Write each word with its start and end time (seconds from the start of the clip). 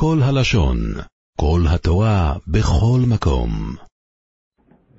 כל 0.00 0.18
הלשון, 0.28 0.76
כל 1.40 1.60
התורה, 1.74 2.32
בכל 2.48 3.00
מקום. 3.12 3.50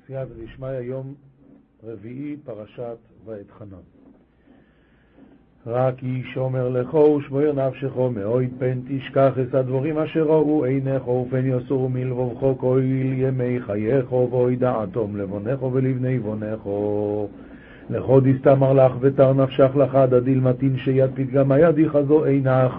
סייעתא 0.06 0.32
דשמיא, 0.33 0.70
יום 0.70 1.14
רביעי, 1.83 2.36
פרשת 2.46 2.97
ואתחנן. 3.25 3.85
רק 5.67 6.04
איש 6.04 6.38
אומר 6.38 6.70
לך 6.70 6.93
ושמור 6.93 7.51
נפשך 7.51 7.96
מאוהד 8.15 8.49
פן 8.59 8.79
תשכח 8.88 9.31
את 9.41 9.55
הדבורים 9.55 9.97
אשר 9.97 10.23
ראו 10.23 10.65
עיניך 10.65 11.07
ופן 11.07 11.45
יסורו 11.45 11.89
מלבבך 11.89 12.59
כל 12.59 12.81
ימי 13.18 13.59
חייך 13.61 14.11
ואוי 14.11 14.55
דעתום 14.55 15.18
לבונך 15.18 15.63
ולבני 15.63 16.20
בונך 16.20 16.61
לכו 17.89 18.20
דסתמר 18.20 18.73
לך 18.73 18.91
ותר 19.00 19.34
נפשך 19.34 19.70
לך 19.75 19.95
דדיל 20.09 20.39
מתין 20.39 20.77
שיד 20.77 21.09
פתגמה 21.16 21.59
ידיך 21.59 21.97
זו 22.07 22.25
עינך 22.25 22.73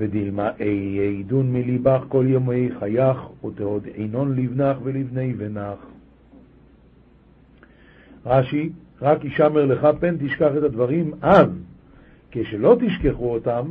ודילמה 0.00 0.50
אי 0.60 1.20
עדון 1.20 1.52
מליבך 1.52 2.04
כל 2.08 2.24
ימי 2.28 2.68
חייך 2.78 3.18
ותהוד 3.44 3.86
עינון 3.94 4.36
לבנך 4.36 4.76
ולבני 4.82 5.32
בנך. 5.32 5.78
רש"י, 8.26 8.70
רק 9.02 9.24
ישמר 9.24 9.64
לך 9.66 9.88
פן 10.00 10.16
תשכח 10.18 10.50
את 10.58 10.62
הדברים 10.62 11.12
אז, 11.22 11.48
כשלא 12.30 12.76
תשכחו 12.80 13.32
אותם 13.32 13.66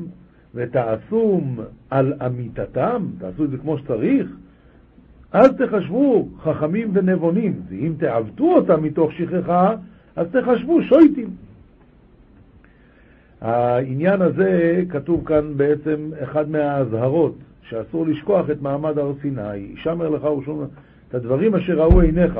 ותעשום 0.55 1.59
על 1.89 2.13
אמיתתם, 2.25 3.05
תעשו 3.19 3.45
את 3.45 3.49
זה 3.49 3.57
כמו 3.57 3.77
שצריך, 3.77 4.27
אז 5.31 5.49
תחשבו 5.57 6.27
חכמים 6.39 6.91
ונבונים, 6.93 7.61
ואם 7.69 7.93
תעוותו 7.99 8.43
אותם 8.43 8.83
מתוך 8.83 9.13
שכחה, 9.13 9.75
אז 10.15 10.27
תחשבו 10.31 10.81
שויטים. 10.81 11.29
העניין 13.41 14.21
הזה 14.21 14.81
כתוב 14.89 15.23
כאן 15.25 15.57
בעצם 15.57 16.11
אחד 16.23 16.49
מהאזהרות, 16.49 17.35
שאסור 17.61 18.07
לשכוח 18.07 18.49
את 18.49 18.61
מעמד 18.61 18.97
הר 18.97 19.13
סיני, 19.21 19.75
שמר 19.75 20.09
לך 20.09 20.23
ושומר 20.23 20.65
את 21.09 21.15
הדברים 21.15 21.55
אשר 21.55 21.81
ראו 21.81 22.01
עיניך. 22.01 22.39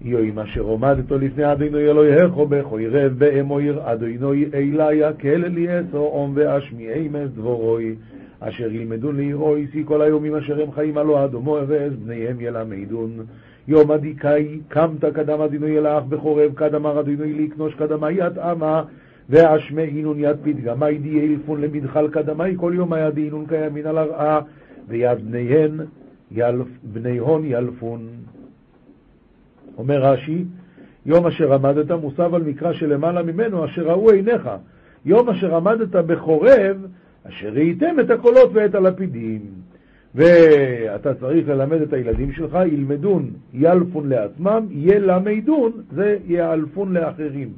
יוים 0.00 0.38
אשר 0.38 0.60
עומדתו 0.60 1.18
לפני 1.18 1.52
אדינו 1.52 1.78
אלוהיך 1.78 2.32
בכו 2.34 2.80
ירב 2.80 3.12
באמו 3.18 3.60
ירעדוינו 3.60 4.32
אלה 4.54 4.94
יקל 4.94 5.44
אליעזר 5.44 5.98
עום 5.98 6.32
ואשמיעי 6.34 7.08
מס 7.08 7.30
דבורוי 7.34 7.94
אשר 8.40 8.72
ילמדו 8.72 9.12
לירוי 9.12 9.66
שיא 9.72 9.84
כל 9.84 10.02
היומים 10.02 10.34
אשר 10.34 10.62
הם 10.62 10.72
חיים 10.72 10.98
עלו 10.98 11.24
אדומו 11.24 11.58
ואס 11.66 11.92
בניהם 12.04 12.40
ילמדון 12.40 13.10
יום 13.68 13.90
הדיקאי 13.90 14.60
קמת 14.68 15.04
קדם 15.04 15.40
אדינו 15.40 15.68
ילך 15.68 16.04
בחורב 16.08 16.52
קדמה 16.54 17.00
אדינו 17.00 17.24
לקנוש 17.24 17.74
קדמה 17.74 18.10
יד 18.10 18.38
אמה 18.38 18.82
ואשמי 19.30 19.82
אינון 19.82 20.16
יד 20.20 20.36
פתגמי 20.42 20.98
די 20.98 21.20
אלפון 21.20 21.60
למדחל 21.60 22.08
קדמי 22.08 22.56
כל 22.56 22.72
יום 22.76 22.92
היד 22.92 23.16
אינון 23.16 23.46
קיימין 23.46 23.86
על 23.86 23.98
הרעה 23.98 24.40
ויד 24.88 25.30
בניהן 25.30 25.80
ילפ, 26.30 26.66
בניהון 26.92 27.42
ילפון 27.44 28.08
אומר 29.78 30.02
רש"י, 30.02 30.44
יום 31.06 31.26
אשר 31.26 31.54
עמדת 31.54 31.90
מוסב 31.90 32.34
על 32.34 32.42
מקרא 32.42 32.72
שלמעלה 32.72 33.22
ממנו, 33.22 33.64
אשר 33.64 33.90
ראו 33.90 34.10
עיניך. 34.10 34.50
יום 35.04 35.28
אשר 35.28 35.56
עמדת 35.56 35.96
בחורב, 35.96 36.86
אשר 37.28 37.48
ראיתם 37.48 38.00
את 38.00 38.10
הקולות 38.10 38.50
ואת 38.52 38.74
הלפידים. 38.74 39.40
ואתה 40.14 41.14
צריך 41.14 41.48
ללמד 41.48 41.80
את 41.80 41.92
הילדים 41.92 42.32
שלך, 42.32 42.58
ילמדון 42.72 43.30
ילפון 43.54 44.08
לעצמם, 44.08 44.66
ילמדון, 44.70 45.72
זה 45.92 46.16
יאלפון 46.26 46.92
לאחרים. 46.92 47.48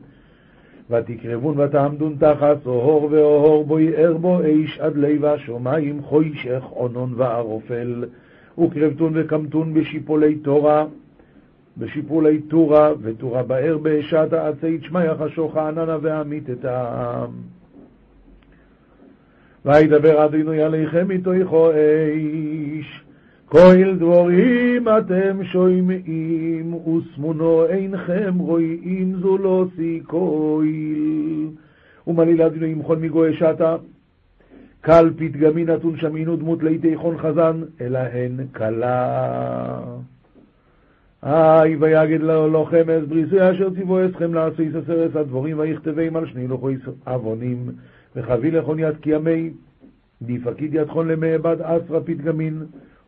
ותקרבון 0.91 1.61
ותעמדון 1.61 2.17
תחת 2.19 2.67
אוהור 2.67 3.09
ואוהור 3.11 3.65
בו 3.65 3.81
יאר 3.81 4.17
בו 4.17 4.41
איש 4.41 4.79
עד 4.79 4.97
לב 4.97 5.25
השמיים 5.25 6.03
חוישך 6.03 6.65
עונון 6.65 7.13
וערופל 7.17 8.05
וקרבתון 8.59 9.13
וקמתון 9.15 9.75
בשיפולי 9.75 10.35
תורה 10.35 10.85
בשיפולי 11.79 12.41
טורה, 12.41 12.93
וטורה 13.03 13.43
באר 13.43 13.79
באשת 13.79 14.33
עצי 14.33 14.79
שמיא 14.83 15.15
חשוך 15.19 15.57
עננה 15.57 15.97
ועמית 16.03 16.51
את 16.51 16.65
העם. 16.65 17.31
וידבר 19.65 20.25
אדינו 20.25 20.53
עליכם 20.53 21.11
איתו 21.11 21.33
איכו 21.33 21.71
איש, 21.71 23.05
כל 23.49 23.97
דבורים 23.99 24.89
אתם 24.89 25.45
שומעים, 25.45 25.91
ושמונו 26.87 27.67
אינכם 27.67 28.39
רואים 28.39 29.17
זו 29.21 29.39
לא 29.39 29.67
סיכויל. 29.77 31.49
ומליל 32.07 32.43
אדינו 32.43 32.67
ימחול 32.67 32.99
מגוי 32.99 33.37
שתה, 33.37 33.77
קל 34.81 35.11
פתגמי 35.17 35.65
נתון 35.65 35.97
שמינו 35.97 36.37
דמות 36.37 36.63
ליתי 36.63 36.97
חון 36.97 37.19
חזן, 37.19 37.61
אלא 37.81 37.99
הן 37.99 38.47
קלה. 38.53 39.81
היי 41.23 41.77
ויגד 41.77 42.21
לוחם 42.21 42.91
אס 42.91 43.09
בריסוי 43.09 43.51
אשר 43.51 43.71
ציוו 43.75 44.07
אסכם 44.07 44.35
לעשי 44.35 44.71
ססרס 44.71 45.17
הדבורים 45.17 45.59
ויכתבים 45.59 46.17
על 46.17 46.27
שני 46.27 46.47
לוחי 46.47 46.75
אבונים 47.07 47.71
וחבי 48.17 48.51
לכון 48.51 48.79
יד 48.79 48.97
קיימי 48.97 49.51
דיפקיד 50.23 50.75
ידכון 50.75 51.09
למעבד 51.09 51.57
אסרא 51.63 52.01
פתגמין 52.05 52.63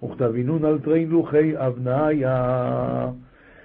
וכתבינון 0.04 0.64
על 0.64 0.78
טרין 0.78 1.08
לוחי 1.08 1.52
אבניה 1.56 3.08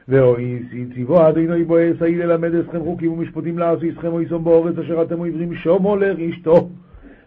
ואויסי 0.07 0.85
ציוו 0.93 1.29
אדינו 1.29 1.55
יבוא 1.55 1.79
אסאי 1.95 2.15
ללמד 2.15 2.55
אסכם 2.55 2.79
חוקים 2.79 3.11
ומשפטים 3.11 3.59
לעשי 3.59 3.91
אסכם 3.91 4.07
אויסום 4.07 4.43
באורץ 4.43 4.77
אשר 4.77 5.01
אתם 5.01 5.13
עברים 5.13 5.55
שומו 5.55 5.95
לרשתו 5.95 6.69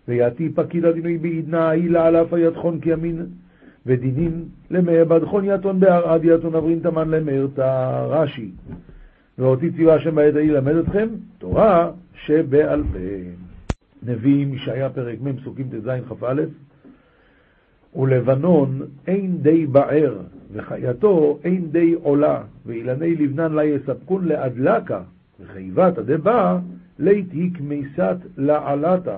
ויתי 0.09 0.49
פקיד 0.55 0.85
אדינו 0.85 1.09
בעידנה 1.21 1.73
אילה 1.73 2.07
על 2.07 2.17
אף 2.17 2.33
ידכון 2.39 2.81
קיימין 2.81 3.27
ודינים 3.87 4.45
למעבד 4.71 5.25
חון 5.25 5.45
יתון 5.45 5.81
בערד 5.81 6.21
יתון 6.25 6.55
אברין 6.55 6.79
תמן 6.79 7.11
למרתא 7.11 8.07
רש"י. 8.09 8.51
ואותי 9.39 9.71
ציווה 9.71 9.95
השם 9.95 10.15
בעת 10.15 10.35
ההיא 10.35 10.53
ללמד 10.53 10.75
אתכם 10.75 11.09
תורה 11.39 11.91
שבעל 12.15 12.83
פה. 12.93 12.99
נביאים, 14.03 14.55
ישעיה 14.55 14.91
פרק 14.91 15.19
מ', 15.21 15.37
פסוקים 15.37 15.69
ט"ז 15.69 15.91
כ"א 16.09 16.43
ולבנון 17.99 18.81
אין 19.07 19.39
די 19.43 19.67
בער, 19.67 20.19
וחייתו 20.53 21.39
אין 21.45 21.71
די 21.71 21.95
עולה, 22.03 22.43
ואילני 22.67 23.15
לבנן 23.15 23.53
לה 23.53 23.65
יספקון 23.65 24.25
להדלקה, 24.25 25.01
וחיבת 25.41 25.99
הדבא 25.99 26.59
לית 26.99 27.33
היא 27.33 27.51
כמיסת 27.55 28.17
לעלתה. 28.37 29.17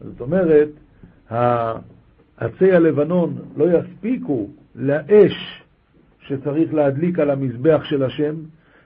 זאת 0.00 0.20
אומרת, 0.20 0.68
עצי 2.36 2.72
הלבנון 2.72 3.34
לא 3.56 3.64
יספיקו 3.78 4.48
לאש 4.74 5.62
שצריך 6.20 6.74
להדליק 6.74 7.18
על 7.18 7.30
המזבח 7.30 7.84
של 7.84 8.02
השם, 8.02 8.34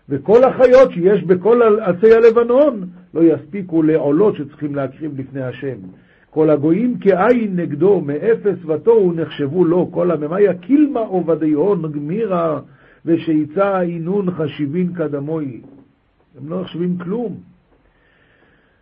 וכל 0.09 0.45
החיות 0.45 0.93
שיש 0.93 1.25
בכל 1.25 1.79
עצי 1.81 2.15
הלבנון 2.15 2.89
לא 3.15 3.21
יספיקו 3.23 3.83
לעולות 3.83 4.37
שצריכים 4.37 4.75
להקריב 4.75 5.21
לפני 5.21 5.43
השם. 5.43 5.77
כל 6.39 6.51
הגויים 6.51 6.97
כעין 7.01 7.57
נגדו, 7.57 8.01
מאפס 8.01 8.65
ותוהו 8.65 9.13
נחשבו 9.13 9.65
לו, 9.65 9.91
כל 9.93 10.11
הממיה 10.11 10.55
קילמה 10.55 11.01
עובדיון 11.01 11.93
גמירה 11.93 12.61
ושיצא 13.07 13.77
עינון 13.79 14.31
חשיבין 14.31 14.93
קדמוי. 14.93 15.61
הם 16.39 16.49
לא 16.49 16.61
נחשבים 16.61 16.99
כלום. 16.99 17.37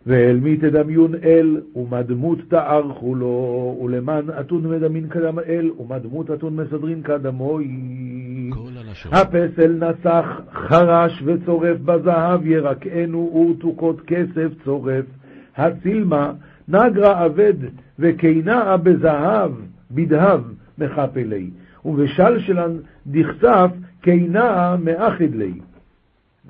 ואל 0.06 0.40
מי 0.42 0.56
תדמיון 0.56 1.14
אל, 1.14 1.60
ומה 1.76 2.02
דמות 2.02 2.38
תערכו 2.48 3.14
לו, 3.14 3.78
ולמען 3.84 4.24
אתון 4.40 4.66
מדמין 4.66 5.08
קדם 5.08 5.38
אל, 5.38 5.70
ומה 5.78 5.98
דמות 5.98 6.30
אתון 6.30 6.56
מסדרין 6.56 7.02
קדמוי. 7.02 7.68
הפסל 9.12 9.72
נסח, 9.72 10.26
חרש 10.52 11.22
וצורף 11.24 11.78
בזהב, 11.84 12.46
ירקענו 12.46 13.32
ורתוקות 13.34 14.00
כסף 14.00 14.48
צורף. 14.64 15.04
הצילמה, 15.56 16.32
נגרה 16.68 17.26
אבד, 17.26 17.54
וקינאה 17.98 18.76
בזהב, 18.76 19.52
בדהב, 19.90 20.40
מחפלי. 20.78 21.50
ובשלשלן 21.84 22.76
דכסף, 23.06 23.70
קינאה 24.00 24.76
מאחד 24.76 25.34
לי. 25.34 25.52
הוא 25.52 25.60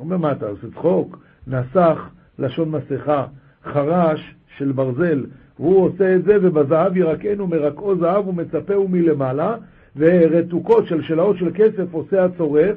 אומר, 0.05 0.17
מה 0.17 0.33
אתה 0.33 0.47
עושה 0.47 0.67
צחוק? 0.75 1.19
נסח, 1.47 2.09
לשון 2.39 2.71
מסכה, 2.71 3.27
חרש 3.65 4.35
של 4.59 4.73
ברזל, 4.73 5.27
והוא 5.59 5.85
עושה 5.85 6.15
את 6.15 6.25
זה, 6.25 6.37
ובזהב 6.43 6.97
ירקנו 6.97 7.47
מרקעו 7.47 7.99
זהב 7.99 8.29
ומצפהו 8.29 8.89
מלמעלה, 8.89 9.57
ורתוקות 9.97 10.87
של 10.87 11.03
שלאות 11.03 11.37
של 11.37 11.51
כסף 11.55 11.93
עושה 11.93 12.25
הצורף, 12.25 12.77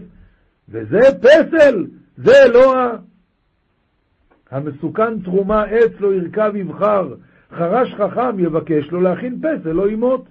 וזה 0.69 0.99
פסל, 1.21 1.85
זה 2.17 2.37
לא 2.53 2.79
ה... 2.79 2.91
המסוכן 4.51 5.19
תרומה 5.19 5.63
עץ 5.63 5.91
לא 5.99 6.13
ירכב 6.13 6.51
יבחר, 6.55 7.13
חרש 7.51 7.93
חכם 7.93 8.39
יבקש 8.39 8.91
לו 8.91 9.01
להכין 9.01 9.39
פסל, 9.41 9.71
לא 9.71 9.89
ימות. 9.89 10.25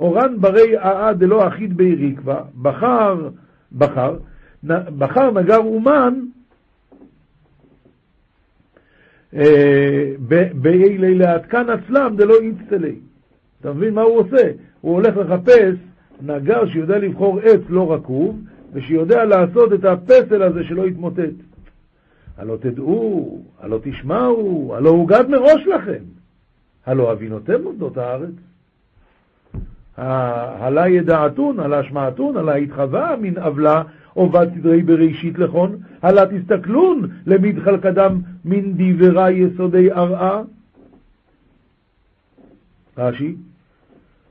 אורן 0.00 0.40
ברי 0.40 0.78
אה 0.78 1.12
דלא 1.12 1.48
אחיד 1.48 1.76
ביריקבה, 1.76 2.40
בחר, 2.62 3.28
בחר, 3.78 4.16
בחר 4.98 5.30
נגר 5.30 5.56
אומן, 5.56 6.20
באילי 10.54 11.14
להתקן 11.14 11.70
עצלם 11.70 12.14
דלא 12.16 12.34
איצטלי. 12.40 12.96
אתה 13.60 13.72
מבין 13.72 13.94
מה 13.94 14.02
הוא 14.02 14.18
עושה? 14.18 14.50
הוא 14.80 14.94
הולך 14.94 15.16
לחפש 15.16 15.74
נגר 16.22 16.66
שיודע 16.66 16.98
לבחור 16.98 17.40
עץ 17.40 17.60
לא 17.68 17.92
רקוב, 17.92 18.40
ושיודע 18.72 19.24
לעשות 19.24 19.72
את 19.72 19.84
הפסל 19.84 20.42
הזה 20.42 20.64
שלא 20.64 20.86
יתמוטט. 20.86 21.34
הלא 22.36 22.56
תדעו, 22.60 23.42
הלא 23.60 23.78
תשמעו, 23.82 24.74
הלא 24.76 24.90
הוגד 24.90 25.24
מראש 25.28 25.66
לכם. 25.66 26.15
הלא 26.86 27.12
אבינותם 27.12 27.62
מוסדות 27.62 27.96
הארץ. 27.96 28.34
הלה 29.96 30.88
ידעתון, 30.88 31.60
הלה 31.60 31.84
שמעתון, 31.84 32.36
הלה 32.36 32.54
התחווה 32.54 33.16
מן 33.16 33.38
עוולה, 33.38 33.82
עובד 34.14 34.46
סדרי 34.54 34.82
בראשית 34.82 35.38
לכון, 35.38 35.76
הלה 36.02 36.22
תסתכלון 36.26 37.10
למידחל 37.26 37.76
קדם 37.76 38.20
מן 38.44 38.72
דיברה 38.72 39.30
יסודי 39.30 39.92
ארעה. 39.92 40.42
רש"י, 42.98 43.36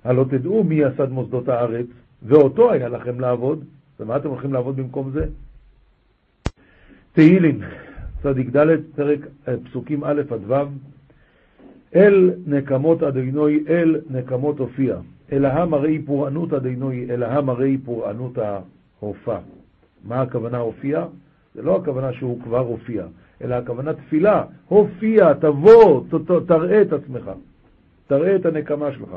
הלא 0.04 0.26
תדעו 0.30 0.64
מי 0.64 0.76
יסד 0.76 1.12
מוסדות 1.12 1.50
הארץ, 1.50 1.86
ואותו 2.24 2.72
היה 2.72 2.90
לכם 2.90 3.20
לעבוד, 3.20 3.64
ומה 4.00 4.18
אתם 4.18 4.30
הולכים 4.30 4.54
לעבוד 4.54 4.76
במקום 4.76 5.12
זה? 5.12 5.26
תהילין, 7.14 7.62
צדיק 8.24 8.56
ד', 8.56 8.70
אה, 9.00 9.56
פסוקים 9.66 10.04
א' 10.04 10.22
עד 10.32 10.52
ו', 10.52 10.56
אל 11.96 12.32
נקמות 12.48 13.04
אדינוי, 13.04 13.64
אל 13.70 14.02
נקמות 14.10 14.60
הופיע, 14.60 14.98
אלהם 15.32 15.74
הרי 15.74 16.02
פורענות 16.02 16.54
אדינוי, 16.54 17.08
אלהם 17.10 17.50
הרי 17.50 17.78
פורענות 17.78 18.38
ההופע. 18.38 19.38
מה 20.04 20.22
הכוונה 20.22 20.58
הופיע? 20.58 21.06
זה 21.56 21.62
לא 21.62 21.76
הכוונה 21.76 22.14
שהוא 22.14 22.42
כבר 22.44 22.60
הופיע, 22.60 23.06
אלא 23.42 23.56
הכוונה 23.56 23.94
תפילה, 23.94 24.44
הופיע, 24.68 25.34
תבוא, 25.34 26.04
תראה 26.48 26.82
את 26.82 26.94
עצמך, 26.94 27.32
תראה 28.08 28.36
את 28.36 28.46
הנקמה 28.46 28.92
שלך. 28.92 29.10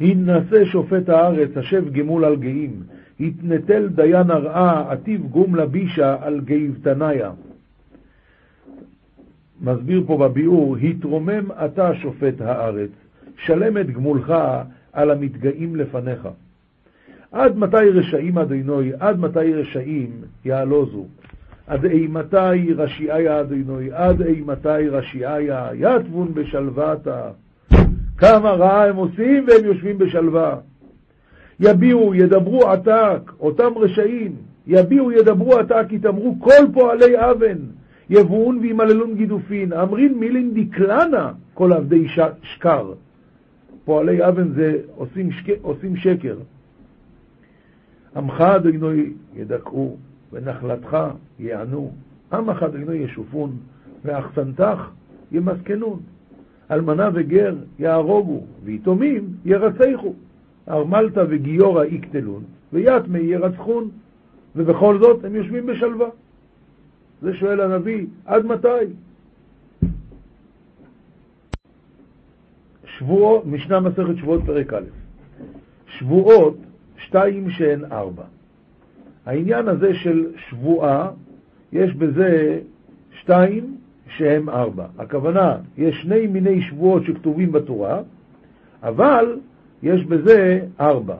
הנשא 0.00 0.64
שופט 0.64 1.08
הארץ, 1.08 1.56
השב 1.56 1.92
גמול 1.92 2.24
על 2.24 2.36
גאים, 2.36 2.82
התנטל 3.20 3.88
דיין 3.88 4.30
הרעה, 4.30 4.92
עטיב 4.92 5.26
גום 5.26 5.54
לבישה 5.54 6.16
על 6.20 6.40
גאיבתניה. 6.40 7.30
מסביר 9.60 10.02
פה 10.06 10.16
בביאור, 10.16 10.76
התרומם 10.76 11.50
אתה 11.64 11.94
שופט 11.94 12.40
הארץ, 12.40 12.90
שלם 13.44 13.78
את 13.78 13.90
גמולך 13.90 14.34
על 14.92 15.10
המתגאים 15.10 15.76
לפניך. 15.76 16.28
עד 17.32 17.56
מתי 17.56 17.76
רשעים 17.76 18.38
אדינוי, 18.38 18.92
עד 18.98 19.20
מתי 19.20 19.54
רשעים 19.54 20.10
יעלוזו. 20.44 21.06
עד 21.66 21.84
אימתי 21.84 22.72
רשיעיה 22.76 23.40
אדינוי, 23.40 23.88
עד 23.92 24.22
אימתי 24.22 24.88
רשיעיה, 24.88 25.68
יתבון 25.74 26.34
בשלוותה. 26.34 27.22
כמה 28.18 28.50
רעה 28.50 28.88
הם 28.88 28.96
עושים 28.96 29.44
והם 29.48 29.64
יושבים 29.64 29.98
בשלווה. 29.98 30.56
יביעו, 31.60 32.14
ידברו 32.14 32.68
עתק, 32.68 33.32
אותם 33.40 33.72
רשעים, 33.76 34.32
יביעו, 34.66 35.12
ידברו 35.12 35.58
עתק, 35.58 35.86
יתאמרו 35.90 36.36
כל 36.40 36.64
פועלי 36.72 37.30
אבן, 37.30 37.56
יבואון 38.10 38.58
וימללון 38.58 39.14
גידופין, 39.14 39.72
אמרין 39.72 40.18
מילין 40.18 40.54
דקלנה 40.54 41.32
כל 41.54 41.72
עבדי 41.72 42.06
שקר. 42.42 42.92
פועלי 43.84 44.28
אבן 44.28 44.52
זה 44.52 44.78
עושים, 44.96 45.32
שק... 45.32 45.46
עושים 45.62 45.96
שקר. 45.96 46.36
עמך 48.16 48.40
אדינוי 48.40 49.12
ידכאו, 49.36 49.96
ונחלתך 50.32 50.96
יענו, 51.38 51.92
עמך 52.32 52.62
אדינוי 52.62 52.96
ישופון, 52.96 53.56
ואחסנתך 54.04 54.88
ימסכנון. 55.32 56.00
אלמנה 56.70 57.10
וגר 57.14 57.56
יהרוגו, 57.78 58.40
ויתומים 58.64 59.28
ירצחו. 59.44 60.14
ארמלתא 60.68 61.24
וגיורא 61.28 61.84
יקטלון, 61.84 62.42
ויתמי 62.72 63.18
ירצחון, 63.18 63.88
ובכל 64.56 64.98
זאת 64.98 65.24
הם 65.24 65.34
יושבים 65.34 65.66
בשלווה. 65.66 66.08
זה 67.22 67.34
שואל 67.34 67.60
הנביא, 67.60 68.06
עד 68.24 68.46
מתי? 68.46 68.68
שבועות, 72.84 73.46
משנה 73.46 73.80
מסכת 73.80 74.16
שבועות 74.16 74.42
פרק 74.46 74.72
א', 74.72 74.84
שבועות 75.86 76.56
שתיים 76.96 77.50
שהן 77.50 77.84
ארבע. 77.92 78.24
העניין 79.26 79.68
הזה 79.68 79.94
של 79.94 80.26
שבועה, 80.36 81.10
יש 81.72 81.94
בזה 81.94 82.60
שתיים 83.20 83.76
שהם 84.16 84.48
ארבע. 84.48 84.86
הכוונה, 84.98 85.56
יש 85.78 86.02
שני 86.02 86.26
מיני 86.26 86.62
שבועות 86.62 87.04
שכתובים 87.04 87.52
בתורה, 87.52 88.02
אבל 88.82 89.38
יש 89.82 90.04
בזה 90.04 90.60
ארבע. 90.80 91.16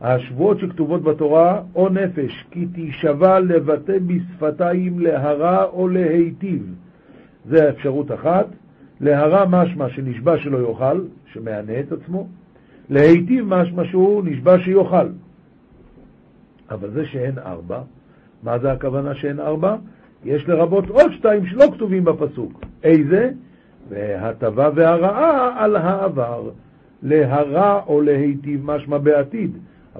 השבועות 0.00 0.58
שכתובות 0.58 1.02
בתורה, 1.02 1.62
או 1.74 1.88
נפש, 1.88 2.44
כי 2.50 2.66
תישבע 2.66 3.40
לבטא 3.40 3.98
בשפתיים 4.06 4.98
להרע 4.98 5.64
או 5.64 5.88
להיטיב. 5.88 6.74
זה 7.48 7.66
האפשרות 7.66 8.12
אחת. 8.12 8.46
להרע 9.00 9.44
משמע 9.50 9.88
שנשבע 9.88 10.38
שלא 10.38 10.68
יאכל, 10.68 11.00
שמענה 11.32 11.80
את 11.80 11.92
עצמו. 11.92 12.26
להיטיב 12.90 13.44
משמע 13.54 13.84
שהוא 13.84 14.24
נשבע 14.24 14.58
שיאכל. 14.58 15.06
אבל 16.70 16.90
זה 16.90 17.06
שאין 17.06 17.38
ארבע, 17.38 17.80
מה 18.42 18.58
זה 18.58 18.72
הכוונה 18.72 19.14
שאין 19.14 19.40
ארבע? 19.40 19.76
יש 20.24 20.48
לרבות 20.48 20.88
עוד 20.88 21.12
שתיים 21.12 21.46
שלא 21.46 21.64
כתובים 21.74 22.04
בפסוק. 22.04 22.64
איזה? 22.82 23.30
והטבה 23.88 24.70
והרעה 24.74 25.64
על 25.64 25.76
העבר. 25.76 26.50
להרע 27.02 27.80
או 27.86 28.00
להיטיב 28.00 28.60
משמע 28.64 28.98
בעתיד, 28.98 29.50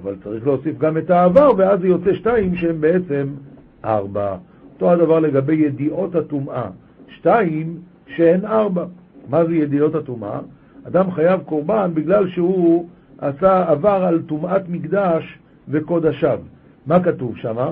אבל 0.03 0.17
צריך 0.25 0.47
להוסיף 0.47 0.79
גם 0.79 0.99
את 0.99 1.11
העבר, 1.11 1.51
ואז 1.57 1.81
זה 1.81 1.89
יוצא 1.89 2.15
שתיים 2.15 2.57
שהם 2.57 2.81
בעצם 2.81 3.27
ארבע. 3.85 4.37
אותו 4.75 4.91
הדבר 4.93 5.19
לגבי 5.19 5.55
ידיעות 5.55 6.15
הטומאה. 6.15 6.69
שתיים 7.09 7.79
שהן 8.07 8.45
ארבע. 8.45 8.85
מה 9.29 9.45
זה 9.45 9.55
ידיעות 9.55 9.95
הטומאה? 9.95 10.41
אדם 10.85 11.11
חייב 11.11 11.41
קורבן 11.41 11.91
בגלל 11.95 12.29
שהוא 12.29 12.89
עשה, 13.19 13.71
עבר 13.71 14.05
על 14.05 14.23
טומאת 14.27 14.69
מקדש 14.69 15.39
וקודשיו. 15.69 16.41
מה 16.87 17.03
כתוב 17.03 17.37
שמה? 17.37 17.71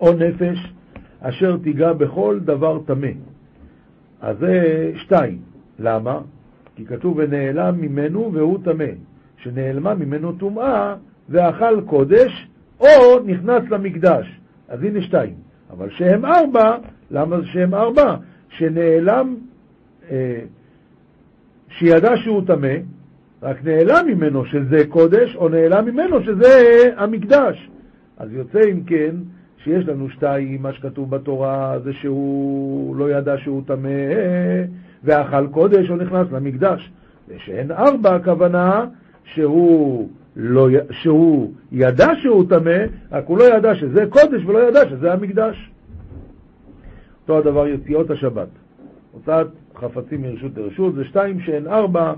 או 0.00 0.12
נפש 0.12 0.72
אשר 1.20 1.56
תיגע 1.56 1.92
בכל 1.92 2.38
דבר 2.44 2.78
טמא. 2.86 3.10
אז 4.20 4.38
זה 4.38 4.92
שתיים. 4.96 5.38
למה? 5.78 6.20
כי 6.76 6.86
כתוב 6.86 7.14
ונעלם 7.16 7.80
ממנו 7.80 8.30
והוא 8.32 8.58
טמא, 8.64 8.84
שנעלמה 9.42 9.94
ממנו 9.94 10.32
טומאה 10.32 10.94
ואכל 11.28 11.80
קודש, 11.86 12.48
או 12.80 12.86
נכנס 13.24 13.62
למקדש. 13.70 14.40
אז 14.68 14.82
הנה 14.82 15.02
שתיים. 15.02 15.34
אבל 15.70 15.90
שהם 15.90 16.24
ארבע, 16.24 16.76
למה 17.10 17.40
זה 17.40 17.46
שהם 17.46 17.74
ארבע? 17.74 18.16
שנעלם, 18.48 19.36
אה, 20.10 20.40
שידע 21.68 22.16
שהוא 22.16 22.42
טמא, 22.46 22.74
רק 23.42 23.64
נעלם 23.64 24.06
ממנו 24.06 24.44
שזה 24.44 24.86
קודש, 24.88 25.36
או 25.36 25.48
נעלם 25.48 25.84
ממנו 25.84 26.22
שזה 26.24 26.82
המקדש. 26.96 27.70
אז 28.18 28.32
יוצא 28.32 28.60
אם 28.70 28.82
כן, 28.86 29.14
שיש 29.64 29.88
לנו 29.88 30.10
שתיים, 30.10 30.62
מה 30.62 30.72
שכתוב 30.72 31.10
בתורה 31.10 31.78
זה 31.84 31.92
שהוא 31.92 32.96
לא 32.96 33.10
ידע 33.10 33.38
שהוא 33.38 33.62
טמא, 33.66 33.88
ואכל 35.04 35.46
קודש 35.46 35.90
או 35.90 35.96
נכנס 35.96 36.26
למקדש. 36.32 36.90
ושאין 37.28 37.70
ארבע 37.70 38.14
הכוונה 38.14 38.86
שהוא, 39.34 40.08
לא, 40.36 40.68
שהוא 40.90 41.52
ידע 41.72 42.08
שהוא 42.22 42.44
טמא, 42.48 42.84
רק 43.12 43.24
הוא 43.26 43.38
לא 43.38 43.44
ידע 43.56 43.74
שזה 43.74 44.06
קודש 44.10 44.44
ולא 44.46 44.68
ידע 44.68 44.88
שזה 44.88 45.12
המקדש. 45.12 45.70
אותו 47.22 47.38
הדבר 47.38 47.66
יציאות 47.66 48.10
השבת. 48.10 48.48
הוצאת 49.12 49.46
חפצים 49.76 50.22
מרשות 50.22 50.52
לרשות 50.56 50.94
זה 50.94 51.04
שתיים 51.04 51.40
שאין 51.40 51.66
ארבע. 51.66 52.12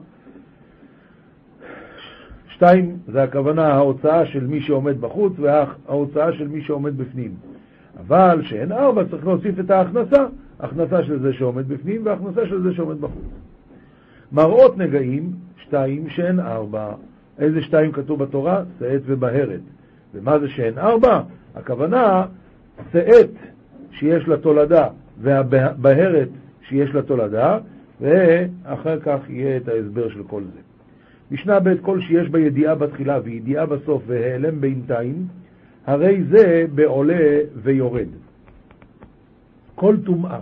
שתיים 2.48 2.96
זה 3.08 3.22
הכוונה 3.22 3.68
ההוצאה 3.68 4.26
של 4.26 4.46
מי 4.46 4.60
שעומד 4.60 5.00
בחוץ 5.00 5.32
וההוצאה 5.38 6.32
של 6.32 6.48
מי 6.48 6.62
שעומד 6.62 6.98
בפנים. 6.98 7.34
אבל 8.00 8.42
שאין 8.42 8.72
ארבע 8.72 9.04
צריך 9.10 9.26
להוסיף 9.26 9.60
את 9.60 9.70
ההכנסה, 9.70 10.26
הכנסה 10.60 11.04
של 11.04 11.18
זה 11.20 11.32
שעומד 11.32 11.68
בפנים 11.68 12.06
והכנסה 12.06 12.46
של 12.46 12.62
זה 12.62 12.74
שעומד 12.74 13.00
בחוץ. 13.00 13.24
מראות 14.32 14.78
נגעים, 14.78 15.32
שתיים 15.64 16.08
שאין 16.08 16.40
ארבע. 16.40 16.92
איזה 17.38 17.62
שתיים 17.62 17.92
כתוב 17.92 18.22
בתורה? 18.22 18.62
שאת 18.78 19.02
ובהרת. 19.06 19.60
ומה 20.14 20.38
זה 20.38 20.48
שאין 20.48 20.78
ארבע? 20.78 21.20
הכוונה, 21.54 22.24
שאת 22.92 23.30
שיש 23.90 24.28
לה 24.28 24.36
תולדה 24.36 24.88
והבהרת 25.20 26.28
שיש 26.68 26.90
לה 26.90 27.02
תולדה, 27.02 27.58
ואחר 28.00 29.00
כך 29.00 29.18
יהיה 29.28 29.56
את 29.56 29.68
ההסבר 29.68 30.08
של 30.08 30.22
כל 30.22 30.42
זה. 30.54 30.60
משנה 31.30 31.60
ב' 31.60 31.76
כל 31.80 32.00
שיש 32.00 32.28
בה 32.28 32.40
ידיעה 32.40 32.74
בתחילה 32.74 33.18
וידיעה 33.24 33.66
בסוף 33.66 34.02
והיעלם 34.06 34.60
בינתיים, 34.60 35.26
הרי 35.86 36.22
זה 36.30 36.64
בעולה 36.74 37.38
ויורד. 37.62 38.08
כל 39.74 39.96
טומאה 40.04 40.40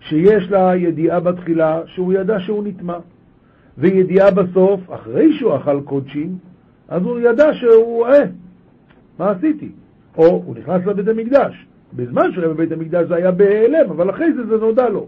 שיש 0.00 0.50
לה 0.50 0.76
ידיעה 0.76 1.20
בתחילה 1.20 1.82
שהוא 1.86 2.12
ידע 2.12 2.40
שהוא 2.40 2.64
נטמע, 2.64 2.98
וידיעה 3.78 4.30
בסוף, 4.30 4.80
אחרי 4.90 5.38
שהוא 5.38 5.56
אכל 5.56 5.80
קודשים, 5.84 6.38
אז 6.88 7.02
הוא 7.02 7.20
ידע 7.20 7.54
שהוא, 7.54 8.06
אה, 8.06 8.22
מה 9.18 9.30
עשיתי? 9.30 9.72
או 10.18 10.26
הוא 10.26 10.56
נכנס 10.56 10.86
לבית 10.86 11.08
המקדש. 11.08 11.66
בזמן 11.92 12.32
שהוא 12.32 12.44
היה 12.44 12.54
בבית 12.54 12.72
המקדש 12.72 13.08
זה 13.08 13.14
היה 13.14 13.30
בהיעלם, 13.30 13.90
אבל 13.90 14.10
אחרי 14.10 14.32
זה 14.32 14.46
זה 14.46 14.56
נודע 14.56 14.88
לו. 14.88 15.06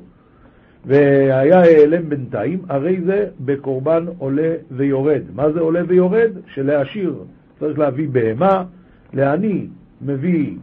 והיה 0.87 1.61
העלם 1.61 2.09
בינתיים, 2.09 2.63
הרי 2.69 3.01
זה 3.01 3.27
בקורבן 3.41 4.05
עולה 4.19 4.55
ויורד. 4.71 5.23
מה 5.35 5.53
זה 5.53 5.61
עולה 5.61 5.81
ויורד? 5.89 6.31
שלהשאיר 6.55 7.15
צריך 7.61 7.79
להביא 7.79 8.09
בהמה, 8.09 8.65
לעני 9.13 9.67
מביא 10.03 10.57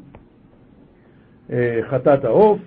אה, 1.51 1.79
חטאת 1.89 2.25
העוף, 2.25 2.59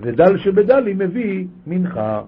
ודל 0.00 0.38
שבדלי 0.38 0.94
מביא 0.94 1.46
מנחה. 1.66 2.22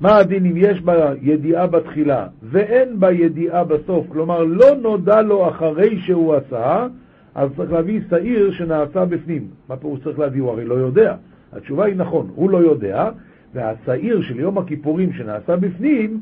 מה 0.00 0.16
הדין 0.16 0.46
אם 0.46 0.56
יש 0.56 0.80
בה 0.80 1.12
ידיעה 1.22 1.66
בתחילה 1.66 2.26
ואין 2.42 3.00
בה 3.00 3.12
ידיעה 3.12 3.64
בסוף, 3.64 4.06
כלומר 4.08 4.44
לא 4.44 4.74
נודע 4.82 5.22
לו 5.22 5.48
אחרי 5.48 6.00
שהוא 6.00 6.34
עשה, 6.34 6.86
אז 7.34 7.50
צריך 7.56 7.72
להביא 7.72 8.00
שעיר 8.10 8.52
שנעשה 8.52 9.04
בפנים. 9.04 9.46
מה 9.68 9.76
פירוש 9.76 10.00
צריך 10.04 10.18
להביא? 10.18 10.42
הוא 10.42 10.50
הרי 10.50 10.64
לא 10.64 10.74
יודע. 10.74 11.14
התשובה 11.52 11.84
היא 11.84 11.96
נכון, 11.96 12.30
הוא 12.34 12.50
לא 12.50 12.58
יודע, 12.58 13.10
והשעיר 13.54 14.22
של 14.22 14.40
יום 14.40 14.58
הכיפורים 14.58 15.12
שנעשה 15.12 15.56
בפנים, 15.56 16.20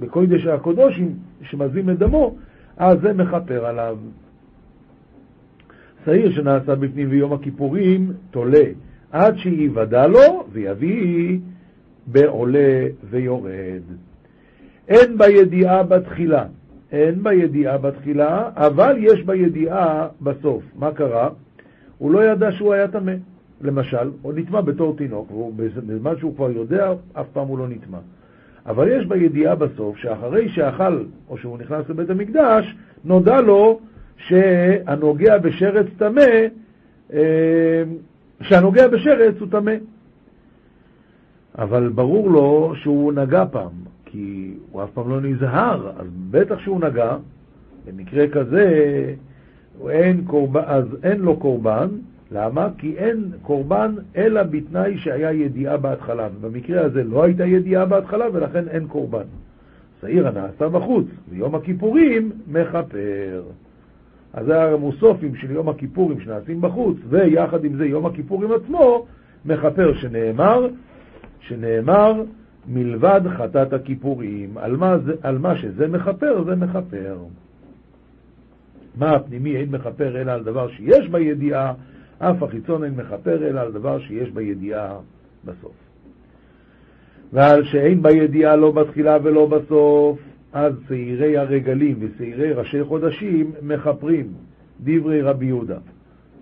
בקודש 0.00 0.46
הקודושים 0.46 1.14
שמזים 1.42 1.90
את 1.90 1.98
דמו, 1.98 2.36
אז 2.76 3.00
זה 3.00 3.12
מכפר 3.12 3.66
עליו. 3.66 3.96
שעיר 6.04 6.32
שנעשה 6.32 6.74
בפנים 6.74 7.10
ביום 7.10 7.32
הכיפורים 7.32 8.12
תולה 8.30 8.64
עד 9.12 9.36
שייוודע 9.36 10.06
לו 10.06 10.46
ויביא 10.52 11.38
בעולה 12.12 12.86
ויורד. 13.10 13.82
אין 14.88 15.18
בידיעה 15.18 15.82
בתחילה, 15.82 16.44
אין 16.92 17.22
בידיעה 17.22 17.78
בתחילה, 17.78 18.50
אבל 18.56 18.96
יש 18.98 19.22
בידיעה 19.22 20.08
בסוף. 20.20 20.62
מה 20.78 20.92
קרה? 20.92 21.28
הוא 21.98 22.10
לא 22.12 22.24
ידע 22.24 22.52
שהוא 22.52 22.72
היה 22.72 22.88
טמא. 22.88 23.12
למשל, 23.60 24.10
הוא 24.22 24.32
נטמע 24.36 24.60
בתור 24.60 24.96
תינוק, 24.96 25.30
ובזמן 25.30 26.12
שהוא 26.18 26.36
כבר 26.36 26.50
יודע, 26.50 26.92
אף 27.12 27.26
פעם 27.32 27.46
הוא 27.46 27.58
לא 27.58 27.68
נטמע. 27.68 27.98
אבל 28.66 28.88
יש 28.88 29.06
בידיעה 29.06 29.54
בסוף, 29.54 29.96
שאחרי 29.96 30.48
שאכל, 30.48 31.04
או 31.28 31.38
שהוא 31.38 31.58
נכנס 31.58 31.88
לבית 31.88 32.10
המקדש, 32.10 32.74
נודע 33.04 33.40
לו 33.40 33.80
שהנוגע 34.16 35.38
בשרץ 35.38 35.86
טמא, 35.98 36.26
אה, 37.12 37.82
שהנוגע 38.42 38.88
בשרץ 38.88 39.34
הוא 39.40 39.48
טמא. 39.50 39.72
אבל 41.58 41.88
ברור 41.88 42.30
לו 42.30 42.72
שהוא 42.76 43.12
נגע 43.12 43.44
פעם, 43.50 43.72
כי 44.04 44.54
הוא 44.70 44.82
אף 44.82 44.90
פעם 44.90 45.10
לא 45.10 45.20
נזהר, 45.20 45.90
אז 45.98 46.06
בטח 46.30 46.58
שהוא 46.58 46.80
נגע, 46.80 47.16
במקרה 47.86 48.28
כזה 48.28 48.64
אין 49.88 50.24
קורבן, 50.26 50.62
אז 50.66 50.84
אין 51.02 51.20
לו 51.20 51.36
קורבן, 51.36 51.88
למה? 52.32 52.68
כי 52.78 52.94
אין 52.96 53.30
קורבן 53.42 53.94
אלא 54.16 54.42
בתנאי 54.42 54.98
שהיה 54.98 55.32
ידיעה 55.32 55.76
בהתחלה, 55.76 56.28
ובמקרה 56.40 56.84
הזה 56.84 57.04
לא 57.04 57.22
הייתה 57.22 57.46
ידיעה 57.46 57.84
בהתחלה 57.84 58.26
ולכן 58.32 58.68
אין 58.68 58.86
קורבן. 58.86 59.24
שעיר 60.00 60.28
הנעשה 60.28 60.68
בחוץ, 60.68 61.06
ויום 61.28 61.54
הכיפורים 61.54 62.30
מכפר. 62.48 63.42
אז 64.32 64.46
זה 64.46 64.62
המוסופים 64.62 65.34
של 65.34 65.50
יום 65.50 65.68
הכיפורים 65.68 66.20
שנעשים 66.20 66.60
בחוץ, 66.60 66.96
ויחד 67.08 67.64
עם 67.64 67.76
זה 67.76 67.86
יום 67.86 68.06
הכיפורים 68.06 68.52
עצמו 68.52 69.06
מכפר 69.44 69.94
שנאמר, 69.94 70.66
שנאמר 71.40 72.22
מלבד 72.68 73.20
חטאת 73.36 73.72
הכיפורים. 73.72 74.58
על 74.58 74.76
מה, 74.76 74.98
זה, 74.98 75.12
על 75.22 75.38
מה 75.38 75.56
שזה 75.56 75.88
מכפר, 75.88 76.44
זה 76.44 76.56
מכפר. 76.56 77.18
מה 78.96 79.10
הפנימי 79.10 79.56
אין 79.56 79.70
מכפר 79.70 80.20
אלא 80.20 80.32
על 80.32 80.44
דבר 80.44 80.68
שיש 80.68 81.08
בידיעה, 81.08 81.74
אף 82.18 82.42
החיצון 82.42 82.84
אין 82.84 82.94
מכפר 82.94 83.48
אלא 83.48 83.60
על 83.60 83.72
דבר 83.72 83.98
שיש 83.98 84.30
בידיעה 84.30 84.98
בסוף. 85.44 85.72
ועל 87.32 87.64
שאין 87.64 88.02
בידיעה 88.02 88.56
לא 88.56 88.70
בתחילה 88.70 89.18
ולא 89.22 89.46
בסוף, 89.46 90.18
אז 90.52 90.72
שעירי 90.88 91.36
הרגלים 91.36 91.96
ושעירי 92.00 92.52
ראשי 92.52 92.84
חודשים 92.84 93.52
מכפרים, 93.62 94.32
דברי 94.80 95.22
רבי 95.22 95.46
יהודה. 95.46 95.78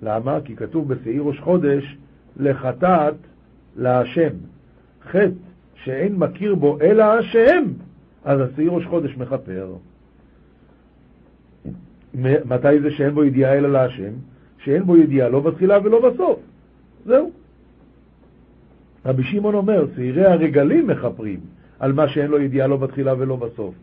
למה? 0.03 0.39
כי 0.45 0.57
כתוב 0.57 0.89
בשעיר 0.89 1.23
ראש 1.23 1.41
חודש, 1.41 1.97
לחטאת 2.37 3.15
להשם. 3.77 4.31
חטא 5.07 5.29
שאין 5.85 6.17
מכיר 6.17 6.55
בו 6.55 6.79
אלא 6.81 7.03
השם, 7.03 7.65
אז 8.25 8.41
השעיר 8.41 8.71
ראש 8.71 8.85
חודש 8.87 9.17
מכפר. 9.17 9.75
מתי 12.45 12.81
זה 12.83 12.91
שאין 12.91 13.15
בו 13.15 13.25
ידיעה 13.25 13.55
אלא 13.55 13.73
להשם? 13.73 14.13
שאין 14.59 14.83
בו 14.83 14.97
ידיעה 14.97 15.29
לא 15.29 15.41
בתחילה 15.41 15.79
ולא 15.85 16.11
בסוף. 16.11 16.41
זהו. 17.07 17.31
רבי 19.07 19.25
שמעון 19.25 19.55
אומר, 19.55 19.87
שעירי 19.97 20.25
הרגלים 20.25 20.87
מכפרים 20.87 21.41
על 21.79 21.93
מה 21.93 22.09
שאין 22.09 22.31
לו 22.31 22.41
ידיעה 22.41 22.67
לא 22.67 22.77
בתחילה 22.77 23.15
ולא 23.19 23.37
בסוף. 23.37 23.75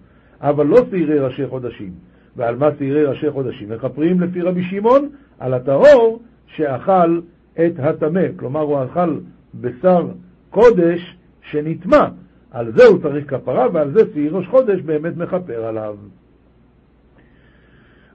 אבל 0.41 0.65
לא 0.65 0.77
שעירי 0.89 1.19
ראשי 1.19 1.47
חודשים. 1.47 1.91
ועל 2.35 2.55
מה 2.55 2.69
שעירי 2.77 3.05
ראשי 3.05 3.31
חודשים? 3.31 3.69
מכפרים 3.69 4.21
לפי 4.21 4.41
רבי 4.41 4.63
שמעון 4.63 5.09
על 5.39 5.53
הטהור 5.53 6.21
שאכל 6.47 7.21
את 7.53 7.79
הטמא. 7.79 8.27
כלומר, 8.35 8.61
הוא 8.61 8.83
אכל 8.83 9.19
בשר 9.61 10.07
קודש 10.53 11.15
שנטמע. 11.41 12.07
על 12.51 12.71
זה 12.71 12.85
הוא 12.85 13.01
צריך 13.01 13.29
כפרה, 13.29 13.67
ועל 13.73 13.91
זה 13.91 13.99
שעיר 14.13 14.35
ראש 14.35 14.47
חודש 14.47 14.81
באמת 14.81 15.17
מכפר 15.17 15.65
עליו. 15.65 15.95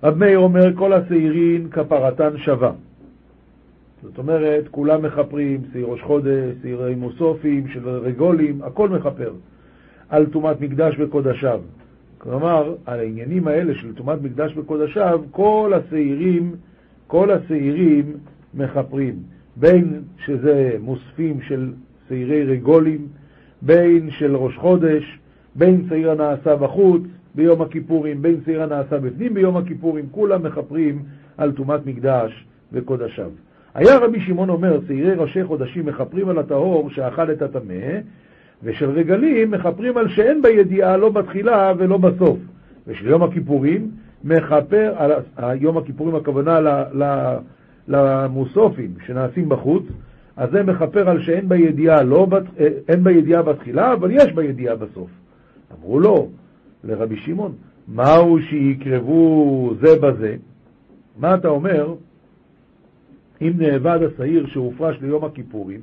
רב 0.03 0.19
מאיר 0.19 0.39
אומר, 0.39 0.75
כל 0.77 0.93
השעירין 0.93 1.69
כפרתן 1.71 2.37
שווה. 2.37 2.73
זאת 4.03 4.19
אומרת, 4.19 4.69
כולם 4.71 5.03
מכפרים, 5.03 5.61
שעיר 5.73 5.87
ראש 5.87 6.03
חודש, 6.03 6.55
שעירי 6.63 6.95
מוסופים, 6.95 7.69
של 7.69 7.89
רגולים, 7.89 8.63
הכל 8.63 8.89
מכפר. 8.89 9.33
על 10.09 10.27
טומאת 10.27 10.61
מקדש 10.61 10.95
וקודשיו. 10.99 11.61
כלומר, 12.19 12.75
על 12.87 12.99
העניינים 12.99 13.49
האלה 13.49 13.75
של 13.75 13.95
טומאת 13.95 14.23
מקדש 14.23 14.57
וקודשיו, 14.57 15.21
כל 15.31 15.73
השעירים, 15.75 16.55
כל 17.07 17.31
השעירים 17.31 18.17
מכפרים. 18.55 19.15
בין 19.57 20.03
שזה 20.25 20.77
מוספים 20.81 21.41
של 21.41 21.73
שעירי 22.09 22.45
רגולים, 22.45 23.07
בין 23.63 24.11
של 24.11 24.37
ראש 24.37 24.57
חודש, 24.57 25.19
בין 25.55 25.87
שעיר 25.89 26.11
הנעשה 26.11 26.57
בחוץ 26.57 27.03
ביום 27.35 27.63
הכיפורים, 27.63 28.23
בין 28.23 28.37
שעיר 28.45 28.63
הנעשה 28.63 28.99
בפנים 28.99 29.35
ביום 29.35 29.57
הכיפורים, 29.57 30.05
כולם 30.11 30.43
מכפרים 30.43 31.03
על 31.37 31.53
טומאת 31.53 31.87
מקדש 31.87 32.45
וקודשיו. 32.73 33.31
היה 33.75 33.99
רבי 33.99 34.21
שמעון 34.21 34.49
אומר, 34.49 34.81
שעירי 34.87 35.15
ראשי 35.15 35.45
חודשים 35.45 35.87
מכפרים 35.87 36.29
על 36.29 36.39
הטהור 36.39 36.91
שאכל 36.91 37.31
את 37.33 37.43
הטמא, 37.43 37.99
ושל 38.63 38.91
רגלים 38.91 39.51
מכפרים 39.51 39.97
על 39.97 40.09
שאין 40.09 40.43
בידיעה 40.43 40.97
לא 40.97 41.09
בתחילה 41.09 41.73
ולא 41.79 41.97
בסוף. 41.97 42.39
ושל 42.87 43.07
יום 43.07 43.23
הכיפורים 43.23 43.91
מכפר, 44.25 44.95
על 45.37 45.57
יום 45.61 45.79
הכיפורים 45.79 46.15
הכוונה 46.15 46.61
למוסופים 47.89 48.95
שנעשים 49.07 49.49
בחוץ, 49.49 49.83
אז 50.39 50.51
זה 50.51 50.63
מכפר 50.63 51.09
על 51.09 51.23
שאין 51.23 51.49
בידיעה, 51.49 52.03
לא, 52.03 52.27
אה, 52.61 52.69
אין 52.89 53.05
בידיעה 53.05 53.43
בתחילה, 53.43 53.93
אבל 53.93 54.11
יש 54.11 54.33
בידיעה 54.33 54.77
בסוף. 54.77 55.11
אמרו 55.79 56.01
לו, 56.01 56.29
לרבי 56.85 57.17
שמעון, 57.17 57.53
מהו 57.89 58.39
שיקרבו 58.41 59.75
זה 59.81 59.99
בזה? 60.01 60.37
מה 61.19 61.35
אתה 61.35 61.49
אומר 61.49 61.95
אם 63.43 63.53
נאבד 63.57 63.99
השעיר 64.03 64.47
שהופרש 64.47 64.97
ליום 65.03 65.25
הכיפורים, 65.25 65.81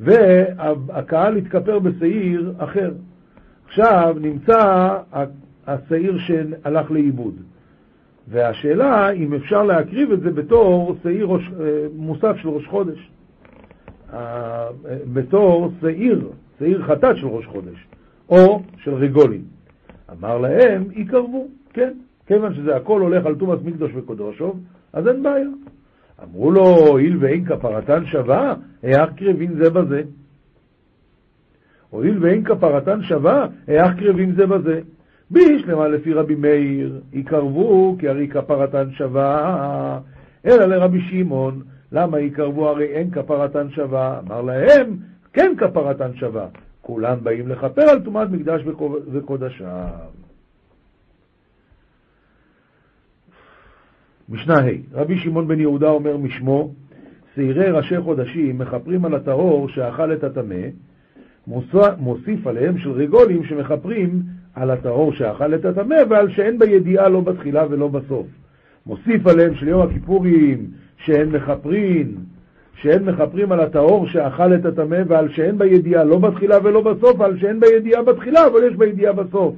והקהל 0.00 1.36
התכפר 1.36 1.78
בשעיר 1.78 2.52
אחר. 2.58 2.92
עכשיו 3.66 4.16
נמצא 4.20 4.88
השעיר 5.66 6.18
שהלך 6.18 6.90
לאיבוד. 6.90 7.34
והשאלה 8.28 9.10
אם 9.10 9.34
אפשר 9.34 9.62
להקריב 9.62 10.12
את 10.12 10.20
זה 10.20 10.30
בתור 10.30 10.96
שעיר 11.02 11.28
אה, 11.30 11.38
מוסף 11.96 12.36
של 12.36 12.48
ראש 12.48 12.66
חודש. 12.66 13.10
בתור 15.12 15.72
שעיר, 15.80 16.28
שעיר 16.58 16.82
חטאת 16.82 17.16
של 17.16 17.26
ראש 17.26 17.46
חודש, 17.46 17.86
או 18.28 18.62
של 18.76 18.94
רגולים. 18.94 19.42
אמר 20.12 20.38
להם, 20.38 20.84
יקרבו, 20.92 21.48
כן, 21.72 21.92
כיוון 22.26 22.54
שזה 22.54 22.76
הכל 22.76 23.00
הולך 23.00 23.26
על 23.26 23.34
תומאס 23.34 23.60
מקדוש 23.64 23.92
וקודשוב, 23.94 24.60
אז 24.92 25.08
אין 25.08 25.22
בעיה. 25.22 25.48
אמרו 26.24 26.50
לו, 26.50 26.66
הואיל 26.66 27.16
ואין 27.20 27.44
כפרתן 27.44 28.06
שווה, 28.06 28.54
היאך 28.82 29.10
קרבין 29.16 29.54
זה 29.54 29.70
בזה. 29.70 30.02
הואיל 31.90 32.18
ואין 32.20 32.44
כפרתן 32.44 33.02
שווה, 33.02 33.46
היאך 33.66 33.98
קרבין 33.98 34.32
זה 34.32 34.46
בזה. 34.46 34.80
בישלמה 35.30 35.88
לפי 35.88 36.12
רבי 36.12 36.34
מאיר, 36.34 37.00
יקרבו 37.12 37.96
כי 37.98 38.08
הרי 38.08 38.28
כפרתן 38.28 38.90
שווה, 38.90 40.00
אלא 40.46 40.64
לרבי 40.64 41.00
שמעון, 41.00 41.62
למה 41.92 42.20
יקרבו 42.20 42.68
הרי 42.68 42.84
אין 42.84 43.10
כפרתן 43.10 43.70
שווה? 43.70 44.20
אמר 44.26 44.42
להם, 44.42 44.96
כן 45.32 45.52
כפרתן 45.58 46.14
שווה. 46.14 46.46
כולם 46.80 47.18
באים 47.22 47.48
לכפר 47.48 47.82
על 47.82 48.00
טומאת 48.00 48.30
מקדש 48.30 48.62
וקודשיו. 49.12 49.88
משנה 54.28 54.54
ה' 54.54 54.70
רבי 54.92 55.18
שמעון 55.18 55.48
בן 55.48 55.60
יהודה 55.60 55.88
אומר 55.88 56.16
משמו, 56.16 56.74
שעירי 57.34 57.70
ראשי 57.70 58.00
חודשים 58.00 58.58
מכפרים 58.58 59.04
על 59.04 59.14
הטהור 59.14 59.68
שאכל 59.68 60.12
את 60.12 60.24
הטמא, 60.24 60.66
מוסיף 61.98 62.46
עליהם 62.46 62.78
של 62.78 62.90
רגולים 62.90 63.44
שמכפרים 63.44 64.22
על 64.54 64.70
הטהור 64.70 65.12
שאכל 65.12 65.54
את 65.54 65.64
הטמא 65.64 65.96
ועל 66.10 66.30
שאין 66.30 66.58
בידיעה 66.58 67.08
לא 67.08 67.20
בתחילה 67.20 67.64
ולא 67.70 67.88
בסוף. 67.88 68.26
מוסיף 68.86 69.26
עליהם 69.26 69.54
של 69.54 69.68
יום 69.68 69.82
הכיפורים 69.82 70.70
שאין 71.06 71.28
מכפרים, 71.28 72.14
שאין 72.74 73.04
מכפרים 73.04 73.52
על 73.52 73.60
הטהור 73.60 74.06
שאכל 74.06 74.54
את 74.54 74.66
הטמא 74.66 75.02
ועל 75.08 75.28
שאין 75.28 75.58
בידיעה 75.58 76.04
לא 76.04 76.18
בתחילה 76.18 76.58
ולא 76.62 76.80
בסוף, 76.80 77.20
ועל 77.20 77.38
שאין 77.38 77.60
בידיעה 77.60 78.02
בתחילה 78.02 78.46
אבל 78.46 78.64
יש 78.64 78.76
בידיעה 78.76 79.12
בסוף. 79.12 79.54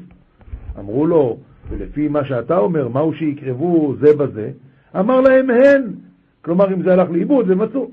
אמרו 0.79 1.07
לו, 1.07 1.39
ולפי 1.71 2.09
מה 2.09 2.25
שאתה 2.25 2.59
אומר, 2.59 2.89
מהו 2.89 3.15
שיקרבו 3.15 3.95
זה 4.01 4.17
בזה? 4.17 4.51
אמר 4.99 5.21
להם 5.21 5.51
הן. 5.51 5.83
כלומר, 6.43 6.73
אם 6.73 6.83
זה 6.83 6.93
הלך 6.93 7.11
לאיבוד, 7.11 7.47
זה 7.47 7.55
מצאו. 7.55 7.91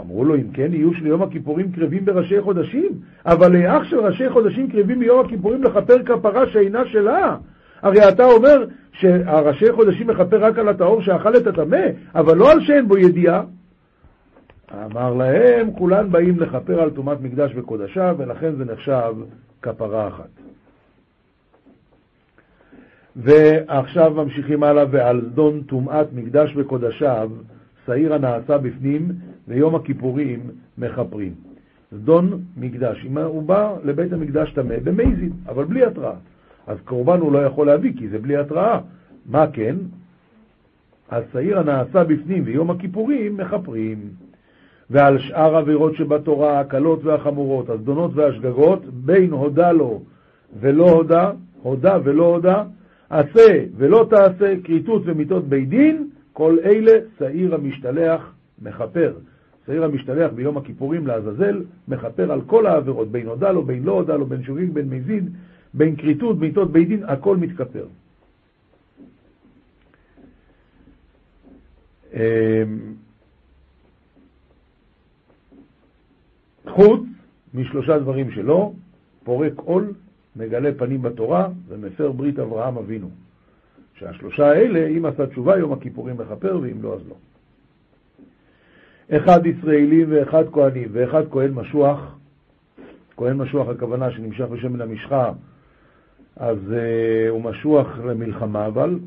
אמרו 0.00 0.24
לו, 0.24 0.34
אם 0.34 0.50
כן, 0.52 0.72
יהיו 0.72 0.94
של 0.94 1.06
יום 1.06 1.22
הכיפורים 1.22 1.72
קרבים 1.72 2.04
בראשי 2.04 2.40
חודשים, 2.40 2.92
אבל 3.26 3.56
לאח 3.56 3.84
של 3.84 4.00
ראשי 4.00 4.30
חודשים 4.30 4.70
קרבים 4.70 4.98
ביום 4.98 5.26
הכיפורים 5.26 5.62
לכפר 5.62 6.02
כפרה 6.02 6.46
שאינה 6.46 6.86
שלה. 6.86 7.36
הרי 7.86 8.08
אתה 8.08 8.24
אומר 8.24 8.64
שהראשי 8.92 9.72
חודשים 9.72 10.06
מכפר 10.06 10.44
רק 10.44 10.58
על 10.58 10.68
הטהור 10.68 11.02
שאכל 11.02 11.36
את 11.36 11.46
הטמא, 11.46 11.86
אבל 12.14 12.36
לא 12.36 12.52
על 12.52 12.60
שאין 12.60 12.88
בו 12.88 12.98
ידיעה. 12.98 13.42
אמר 14.74 15.14
להם, 15.14 15.72
כולן 15.72 16.10
באים 16.10 16.40
לכפר 16.40 16.80
על 16.80 16.90
טומאת 16.90 17.20
מקדש 17.20 17.52
וקודשיו, 17.56 18.14
ולכן 18.18 18.54
זה 18.54 18.64
נחשב 18.64 19.14
כפרה 19.62 20.08
אחת. 20.08 20.28
ועכשיו 23.16 24.14
ממשיכים 24.14 24.62
הלאה, 24.62 24.84
ועל 24.90 25.20
דון 25.20 25.62
טומאת 25.62 26.06
מקדש 26.12 26.52
וקודשיו, 26.56 27.30
שעיר 27.86 28.14
הנעשה 28.14 28.58
בפנים, 28.58 29.08
ויום 29.48 29.74
הכיפורים 29.74 30.40
מכפרים. 30.78 31.34
זדון 31.92 32.42
מקדש, 32.56 33.06
הוא 33.24 33.42
בא 33.42 33.76
לבית 33.84 34.12
המקדש 34.12 34.52
טמא 34.52 34.78
במייזין, 34.84 35.32
אבל 35.48 35.64
בלי 35.64 35.84
התראה. 35.84 36.14
אז 36.66 36.78
קורבן 36.84 37.20
הוא 37.20 37.32
לא 37.32 37.38
יכול 37.38 37.66
להביא, 37.66 37.92
כי 37.98 38.08
זה 38.08 38.18
בלי 38.18 38.36
התראה. 38.36 38.80
מה 39.26 39.46
כן? 39.52 39.76
אז 41.08 41.24
שעיר 41.32 41.58
הנעשה 41.58 42.04
בפנים 42.04 42.42
ויום 42.46 42.70
הכיפורים 42.70 43.36
מכפרים. 43.36 43.98
ועל 44.90 45.18
שאר 45.18 45.56
עבירות 45.56 45.94
שבתורה, 45.94 46.60
הקלות 46.60 47.04
והחמורות, 47.04 47.70
הזדונות 47.70 48.10
והשגגות, 48.14 48.84
בין 48.84 49.30
הודה 49.30 49.72
לו 49.72 50.02
ולא 50.60 50.90
הודה, 50.90 51.30
הודה 51.62 51.98
ולא 52.04 52.24
הודה, 52.24 52.64
עשה 53.10 53.64
ולא 53.76 54.06
תעשה, 54.10 54.54
כריתות 54.64 55.02
ומיתות 55.04 55.48
בית 55.48 55.68
דין, 55.68 56.08
כל 56.32 56.56
אלה 56.64 56.92
שעיר 57.18 57.54
המשתלח 57.54 58.32
מכפר. 58.62 59.12
שעיר 59.66 59.84
המשתלח 59.84 60.30
ביום 60.34 60.56
הכיפורים 60.56 61.06
לעזאזל, 61.06 61.62
מכפר 61.88 62.32
על 62.32 62.40
כל 62.40 62.66
העבירות, 62.66 63.10
בין 63.10 63.26
הודה 63.26 63.52
לו, 63.52 63.62
בין 63.62 63.82
לא 63.82 63.92
הודה 63.92 64.16
לו, 64.16 64.26
בין 64.26 64.42
שוגג, 64.42 64.70
בין 64.70 64.88
מזיד, 64.88 65.30
בין 65.76 65.96
כריתות, 65.96 66.38
מיתות 66.38 66.72
בית 66.72 66.88
דין, 66.88 67.04
הכל 67.04 67.36
מתכפר. 67.36 67.86
אמ, 72.14 72.20
חוץ 76.68 77.00
משלושה 77.54 77.98
דברים 77.98 78.30
שלו, 78.30 78.74
פורק 79.24 79.52
עול, 79.56 79.92
מגלה 80.36 80.70
פנים 80.76 81.02
בתורה 81.02 81.48
ומפר 81.68 82.12
ברית 82.12 82.38
אברהם 82.38 82.78
אבינו. 82.78 83.10
שהשלושה 83.98 84.46
האלה, 84.46 84.86
אם 84.86 85.06
עשה 85.06 85.26
תשובה, 85.26 85.58
יום 85.58 85.72
הכיפורים 85.72 86.16
מכפר, 86.16 86.58
ואם 86.62 86.82
לא, 86.82 86.94
אז 86.94 87.00
לא. 87.08 87.16
אחד 89.16 89.46
ישראלי 89.46 90.04
ואחד 90.04 90.44
כהנים 90.52 90.88
ואחד 90.92 91.22
כהן 91.30 91.52
משוח, 91.52 92.18
כהן 93.16 93.36
משוח 93.36 93.68
הכוונה 93.68 94.10
שנמשך 94.10 94.44
בשמן 94.44 94.80
המשחה, 94.80 95.32
אז 96.36 96.58
uh, 96.68 97.30
הוא 97.30 97.42
משוח 97.42 97.98
למלחמה, 97.98 98.66
אבל 98.66 98.98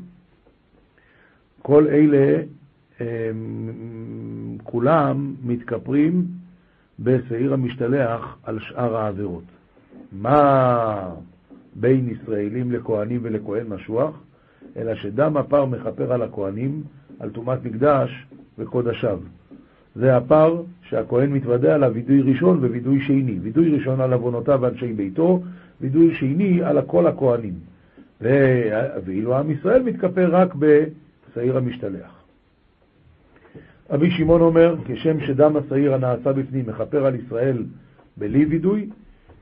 כל 1.62 1.86
אלה, 1.88 2.42
um, 2.98 3.02
כולם 4.62 5.34
מתכפרים 5.44 6.24
בשעיר 6.98 7.52
המשתלח 7.52 8.36
על 8.42 8.58
שאר 8.60 8.96
העבירות. 8.96 9.44
מה 10.12 11.10
בין 11.74 12.08
ישראלים 12.08 12.72
לכהנים 12.72 13.20
ולכהן 13.22 13.66
משוח? 13.66 14.20
אלא 14.76 14.94
שדם 14.94 15.36
הפר 15.36 15.64
מכפר 15.64 16.12
על 16.12 16.22
הכהנים, 16.22 16.82
על 17.20 17.30
טומאת 17.30 17.64
מקדש 17.64 18.26
וקודשיו. 18.58 19.20
זה 19.94 20.16
הפר 20.16 20.62
שהכהן 20.82 21.32
מתוודה 21.32 21.74
עליו 21.74 21.90
וידוי 21.94 22.22
ראשון 22.22 22.58
ווידוי 22.58 23.00
שני. 23.00 23.38
וידוי 23.42 23.74
ראשון 23.74 24.00
על 24.00 24.12
עוונותיו 24.12 24.58
ואנשי 24.62 24.92
ביתו, 24.92 25.42
וידוי 25.80 26.14
שני 26.14 26.62
על 26.62 26.82
כל 26.82 27.06
הכהנים. 27.06 27.54
ואילו 28.20 29.36
עם 29.36 29.50
ישראל 29.50 29.82
מתכפר 29.82 30.28
רק 30.30 30.54
בשעיר 30.54 31.56
המשתלח. 31.56 32.20
רבי 33.90 34.10
שמעון 34.10 34.40
אומר, 34.40 34.74
כשם 34.84 35.20
שדם 35.20 35.56
השעיר 35.56 35.94
הנעשה 35.94 36.32
בפנים 36.32 36.66
מכפר 36.66 37.06
על 37.06 37.14
ישראל 37.14 37.64
בלי 38.16 38.44
וידוי, 38.44 38.90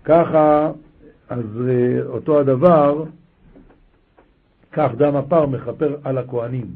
ככה, 0.04 0.72
אז 1.28 1.44
אה, 1.68 2.02
אותו 2.06 2.40
הדבר, 2.40 3.04
כך 4.72 4.90
דם 4.96 5.16
הפר 5.16 5.46
מכפר 5.46 5.96
על 6.04 6.18
הכהנים. 6.18 6.66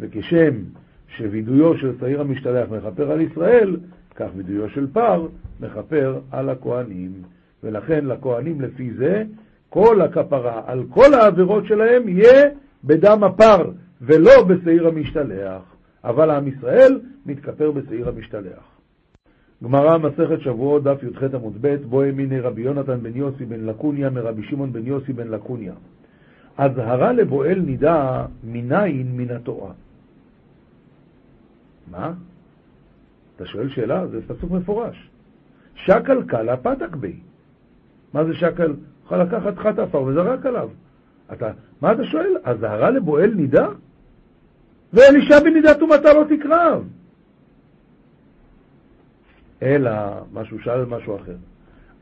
וכשם 0.00 0.54
שווידויו 1.16 1.78
של 1.78 1.92
שעיר 2.00 2.20
המשתלח 2.20 2.68
מכפר 2.70 3.10
על 3.10 3.20
ישראל, 3.20 3.76
כך 4.14 4.28
וידויו 4.36 4.70
של 4.70 4.86
פר 4.92 5.26
מכפר 5.60 6.20
על 6.30 6.48
הכהנים. 6.48 7.12
ולכן 7.62 8.04
לכהנים 8.04 8.60
לפי 8.60 8.92
זה, 8.94 9.24
כל 9.68 10.00
הכפרה 10.00 10.62
על 10.66 10.84
כל 10.90 11.14
העבירות 11.14 11.66
שלהם 11.66 12.08
יהיה 12.08 12.50
בדם 12.84 13.24
הפר, 13.24 13.70
ולא 14.00 14.44
בשעיר 14.44 14.88
המשתלח. 14.88 15.62
אבל 16.04 16.30
עם 16.30 16.48
ישראל 16.48 17.00
מתכפר 17.26 17.70
בשעיר 17.70 18.08
המשתלח. 18.08 18.72
גמרא, 19.64 19.98
מסכת 19.98 20.40
שבועות, 20.40 20.82
דף 20.82 21.02
י"ח 21.02 21.22
עמוד 21.34 21.58
ב', 21.60 21.76
בו 21.76 22.02
האמיני 22.02 22.40
רבי 22.40 22.62
יונתן 22.62 23.02
בן 23.02 23.16
יוסי 23.16 23.44
בן 23.44 23.60
לקוניה 23.64 24.10
מרבי 24.10 24.42
שמעון 24.42 24.72
בן 24.72 24.86
יוסי 24.86 25.12
בן 25.12 25.28
לקוניה. 25.28 25.72
אזהרה 26.58 27.12
לבועל 27.12 27.60
נידה 27.60 28.26
מניין 28.44 29.16
מן 29.16 29.30
התורה. 29.30 29.72
מה? 31.90 32.12
אתה 33.36 33.46
שואל 33.46 33.68
שאלה? 33.68 34.06
זה 34.06 34.20
פסוק 34.26 34.50
מפורש. 34.50 35.10
שקל 35.74 36.22
קלה 36.22 36.56
פתק 36.56 36.96
בי. 36.96 37.16
מה 38.12 38.24
זה 38.24 38.34
שקל? 38.34 38.74
יכול 39.04 39.18
לקחת 39.18 39.58
חת 39.58 39.78
עפר 39.78 40.02
וזרק 40.02 40.46
עליו. 40.46 40.68
אתה, 41.32 41.50
מה 41.80 41.92
אתה 41.92 42.04
שואל? 42.04 42.36
אזהרה 42.44 42.90
לבועל 42.90 43.34
נידה? 43.34 43.68
ואלישע 44.92 45.40
בנידה 45.40 45.74
טומאתה 45.74 46.12
לא 46.12 46.24
תקרב. 46.28 46.84
אלא, 49.62 49.90
משהו 50.32 50.60
שאל 50.60 50.84
משהו 50.84 51.16
אחר. 51.16 51.36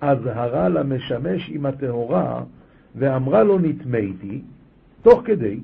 אזהרה 0.00 0.68
למשמש 0.68 1.48
עם 1.48 1.66
הטהורה, 1.66 2.42
ואמרה 2.94 3.42
לו 3.42 3.58
נטמאתי, 3.58 4.42
תוך 5.02 5.22
כדי, 5.24 5.60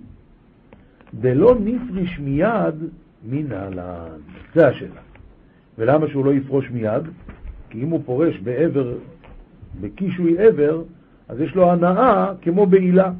דלא 1.14 1.54
נפריש 1.60 2.18
מיד 2.18 2.74
מנהלן. 3.24 4.18
זה 4.54 4.68
השאלה. 4.68 5.00
ולמה 5.78 6.08
שהוא 6.08 6.24
לא 6.24 6.34
יפרוש 6.34 6.70
מיד? 6.70 7.02
כי 7.70 7.82
אם 7.82 7.88
הוא 7.88 8.00
פורש 8.04 8.38
בעבר, 8.38 8.94
בקישוי 9.80 10.38
עבר, 10.38 10.82
אז 11.28 11.40
יש 11.40 11.54
לו 11.54 11.70
הנאה 11.70 12.32
כמו 12.42 12.66
בעילה. 12.66 13.12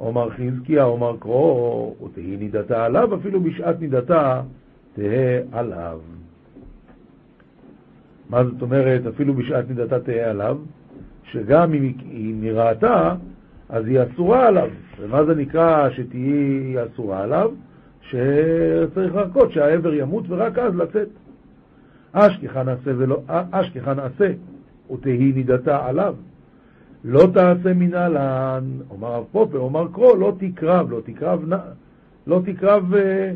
אומר 0.00 0.30
חזקיה, 0.30 0.84
אומר 0.84 1.16
קרוא, 1.18 1.94
ותהי 2.04 2.36
נידתה 2.36 2.84
עליו, 2.84 3.14
אפילו 3.14 3.40
בשעת 3.40 3.80
נידתה 3.80 4.42
תהא 4.94 5.40
עליו. 5.52 6.00
מה 8.30 8.44
זאת 8.44 8.62
אומרת, 8.62 9.06
אפילו 9.06 9.34
בשעת 9.34 9.68
נידתה 9.68 10.00
תהא 10.00 10.30
עליו? 10.30 10.58
שגם 11.24 11.74
אם 11.74 11.82
היא 12.10 12.34
נראתה, 12.40 13.14
אז 13.68 13.86
היא 13.86 13.98
אסורה 14.02 14.46
עליו. 14.46 14.68
ומה 15.00 15.24
זה 15.24 15.34
נקרא 15.34 15.90
שתהיי 15.90 16.76
אסורה 16.84 17.22
עליו? 17.22 17.50
שצריך 18.02 19.14
לחכות 19.14 19.52
שהעבר 19.52 19.94
ימות 19.94 20.24
ורק 20.28 20.58
אז 20.58 20.74
לצאת. 20.76 21.08
אשכחה 22.12 22.62
נעשה 22.62 22.90
ולא, 22.96 23.22
אשכחה 23.50 23.94
נעשה, 23.94 24.32
ותהי 24.92 25.32
נידתה 25.32 25.86
עליו. 25.86 26.14
לא 27.04 27.26
תעשה 27.34 27.74
מנהלן, 27.74 28.64
אומר 28.90 29.08
רב 29.08 29.24
פופר, 29.32 29.58
אומר 29.58 29.86
קרוא, 29.92 30.16
לא 30.16 30.32
תקרב, 30.38 30.90
לא 30.90 31.00
תקרב, 31.04 31.44
לא 32.26 32.40
תקרב, 32.44 32.94
אה, 32.94 33.32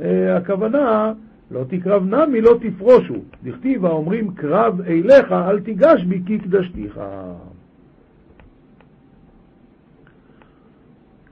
אה, 0.00 0.36
הכוונה 0.36 1.12
לא 1.50 1.64
תקרב 1.68 2.14
נמי, 2.14 2.40
לא 2.40 2.58
תפרושו. 2.62 3.14
דכתיב 3.44 3.86
האומרים 3.86 4.34
קרב 4.34 4.80
אליך, 4.80 5.32
אל 5.32 5.60
תיגש 5.60 6.04
בי 6.04 6.22
כי 6.26 6.38
קדשתיך. 6.38 7.00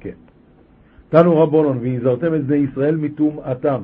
כן. 0.00 0.14
תנו 1.08 1.40
רבונון, 1.40 1.78
והזהרתם 1.82 2.34
את 2.34 2.44
בני 2.44 2.56
ישראל 2.56 2.96
מטומאתם. 2.96 3.80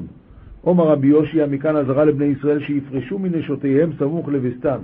עומר 0.61 0.85
רבי 0.85 1.07
יושע 1.07 1.47
מכאן 1.47 1.77
אזהרה 1.77 2.05
לבני 2.05 2.25
ישראל 2.25 2.61
שיפרשו 2.61 3.19
מנשותיהם 3.19 3.91
סמוך 3.99 4.29
לבסתן. 4.29 4.79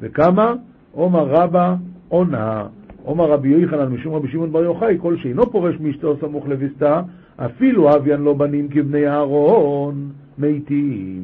וכמה? 0.00 0.54
עומר 0.92 1.26
רבא 1.28 1.74
עונה. 2.08 2.66
עומר 3.02 3.30
רבי 3.30 3.48
יוחנן 3.48 3.92
משום 3.92 4.14
רבי 4.14 4.28
שמעון 4.28 4.52
בר 4.52 4.62
יוחאי, 4.62 4.96
כל 5.00 5.16
שאינו 5.16 5.50
פורש 5.50 5.74
מאשתו 5.80 6.16
סמוך 6.20 6.48
לבסתה, 6.48 7.02
אפילו 7.36 7.96
אביין 7.96 8.20
לא 8.20 8.34
בנים 8.34 8.68
כבני 8.68 9.08
אהרון 9.08 10.10
מתים. 10.38 11.22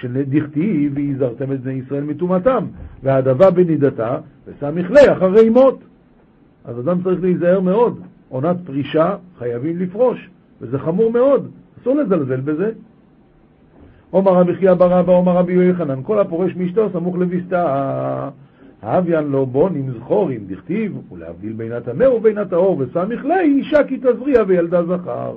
שדכתיב 0.00 0.92
והזהרתם 0.94 1.52
את 1.52 1.60
בני 1.60 1.72
ישראל 1.72 2.04
מטומאתם, 2.04 2.64
והדבה 3.02 3.50
בנידתה, 3.50 4.18
וסמיך 4.46 4.90
אחרי 4.90 5.50
מות. 5.50 5.78
אז 6.64 6.80
אדם 6.80 7.02
צריך 7.02 7.22
להיזהר 7.22 7.60
מאוד. 7.60 8.00
עונת 8.28 8.56
פרישה 8.64 9.16
חייבים 9.38 9.78
לפרוש, 9.78 10.28
וזה 10.60 10.78
חמור 10.78 11.12
מאוד, 11.12 11.50
אסור 11.80 11.96
לזלזל 11.96 12.40
בזה. 12.40 12.70
עומר 14.10 14.32
רבי 14.32 14.54
חייא 14.54 14.74
בר 14.74 15.00
אבא, 15.00 15.12
עומר 15.12 15.32
רבי 15.32 15.52
יוחנן, 15.52 16.00
כל 16.02 16.18
הפורש 16.18 16.56
מאשתו 16.56 16.90
סמוך 16.92 17.16
לביסתה. 17.18 18.28
הביאן 18.82 19.24
לו 19.24 19.46
בונים 19.46 19.90
זכורים, 19.98 20.40
דכתיב, 20.46 21.12
ולהבדיל 21.12 21.52
בין 21.52 21.72
הטמא 21.72 22.04
ובין 22.04 22.38
הטהור, 22.38 22.78
וסמיך 22.78 23.24
ליה 23.24 23.40
אישה 23.40 23.84
כי 23.84 23.96
תזריע 23.96 24.42
וילדה 24.46 24.84
זכר. 24.84 25.34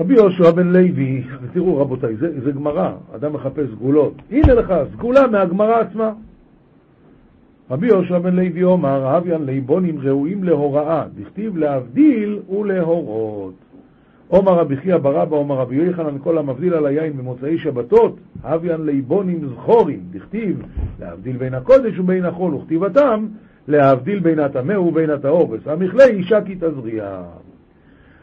רבי 0.00 0.14
יהושע 0.14 0.50
בן 0.50 0.66
לוי, 0.66 1.22
ותראו 1.42 1.80
רבותיי, 1.80 2.16
זה, 2.16 2.40
זה 2.40 2.52
גמרא, 2.52 2.92
אדם 3.14 3.32
מחפש 3.32 3.70
סגולות. 3.70 4.14
הנה 4.30 4.54
לך, 4.54 4.74
סגולה 4.92 5.26
מהגמרא 5.26 5.80
עצמה. 5.80 6.12
רבי 7.70 7.86
יהושע 7.86 8.18
בן 8.18 8.36
לוי 8.36 8.62
אומר, 8.62 9.06
הביאן 9.06 9.44
ליבונים 9.44 9.98
ראויים 10.00 10.44
להוראה, 10.44 11.04
דכתיב 11.14 11.56
להבדיל 11.56 12.38
ולהורות. 12.48 13.54
עומר 14.28 14.52
רבי 14.52 14.76
חייא 14.76 14.96
ברבא, 14.96 15.36
עומר 15.36 15.54
רבי 15.54 15.76
יוחנן, 15.76 16.18
כל 16.18 16.38
המבדיל 16.38 16.74
על 16.74 16.86
היין 16.86 17.16
במוצאי 17.16 17.58
שבתות, 17.58 18.16
הביאן 18.42 18.86
ליבונים 18.86 19.48
זכורים, 19.48 20.00
דכתיב, 20.10 20.62
להבדיל 21.00 21.36
בין 21.36 21.54
הקודש 21.54 21.98
ובין 21.98 22.24
החול, 22.24 22.54
וכתיבתם, 22.54 23.26
להבדיל 23.68 24.18
בין 24.18 24.38
הטמא 24.38 24.78
ובין 24.78 25.10
הטהור, 25.10 25.50
וסמיך 25.50 25.94
לי 25.94 26.04
אישה 26.04 26.40
כי 26.40 26.54
תזריע. 26.54 27.22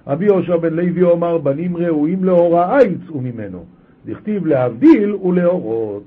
רבי 0.08 0.26
יהושע 0.26 0.58
בן 0.58 0.74
לוי 0.74 1.04
אומר, 1.04 1.38
בנים 1.38 1.78
ראויים 1.78 2.24
להוראה 2.24 2.84
יצאו 2.84 3.22
ממנו, 3.22 3.66
דכתיב 4.06 4.46
להבדיל 4.46 5.16
ולהורות. 5.16 6.04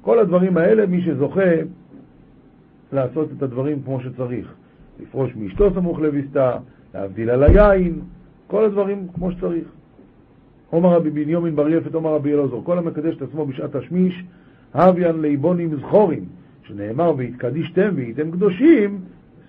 כל 0.00 0.18
הדברים 0.18 0.56
האלה, 0.56 0.86
מי 0.86 1.02
שזוכה 1.02 1.50
לעשות 2.92 3.28
את 3.36 3.42
הדברים 3.42 3.82
כמו 3.84 4.00
שצריך, 4.00 4.54
לפרוש 5.02 5.36
מאשתו 5.36 5.74
סמוך 5.74 6.00
לביסתה, 6.00 6.56
להבדיל 6.94 7.30
על 7.30 7.42
היין, 7.42 8.00
כל 8.54 8.64
הדברים 8.64 9.06
כמו 9.14 9.32
שצריך. 9.32 9.68
עומר 10.70 10.88
רבי 10.88 11.10
בנימין 11.10 11.56
בר 11.56 11.68
יפת, 11.68 11.94
עומר 11.94 12.14
רבי 12.14 12.34
אלעזור, 12.34 12.64
כל 12.64 12.78
המקדש 12.78 13.16
את 13.16 13.22
עצמו 13.22 13.46
בשעת 13.46 13.74
השמיש, 13.74 14.24
הביאן 14.74 15.20
ליבונים 15.20 15.76
זכורים, 15.76 16.24
שנאמר 16.62 17.12
והתקדישתם 17.16 17.90
והייתם 17.96 18.30
קדושים, 18.30 19.00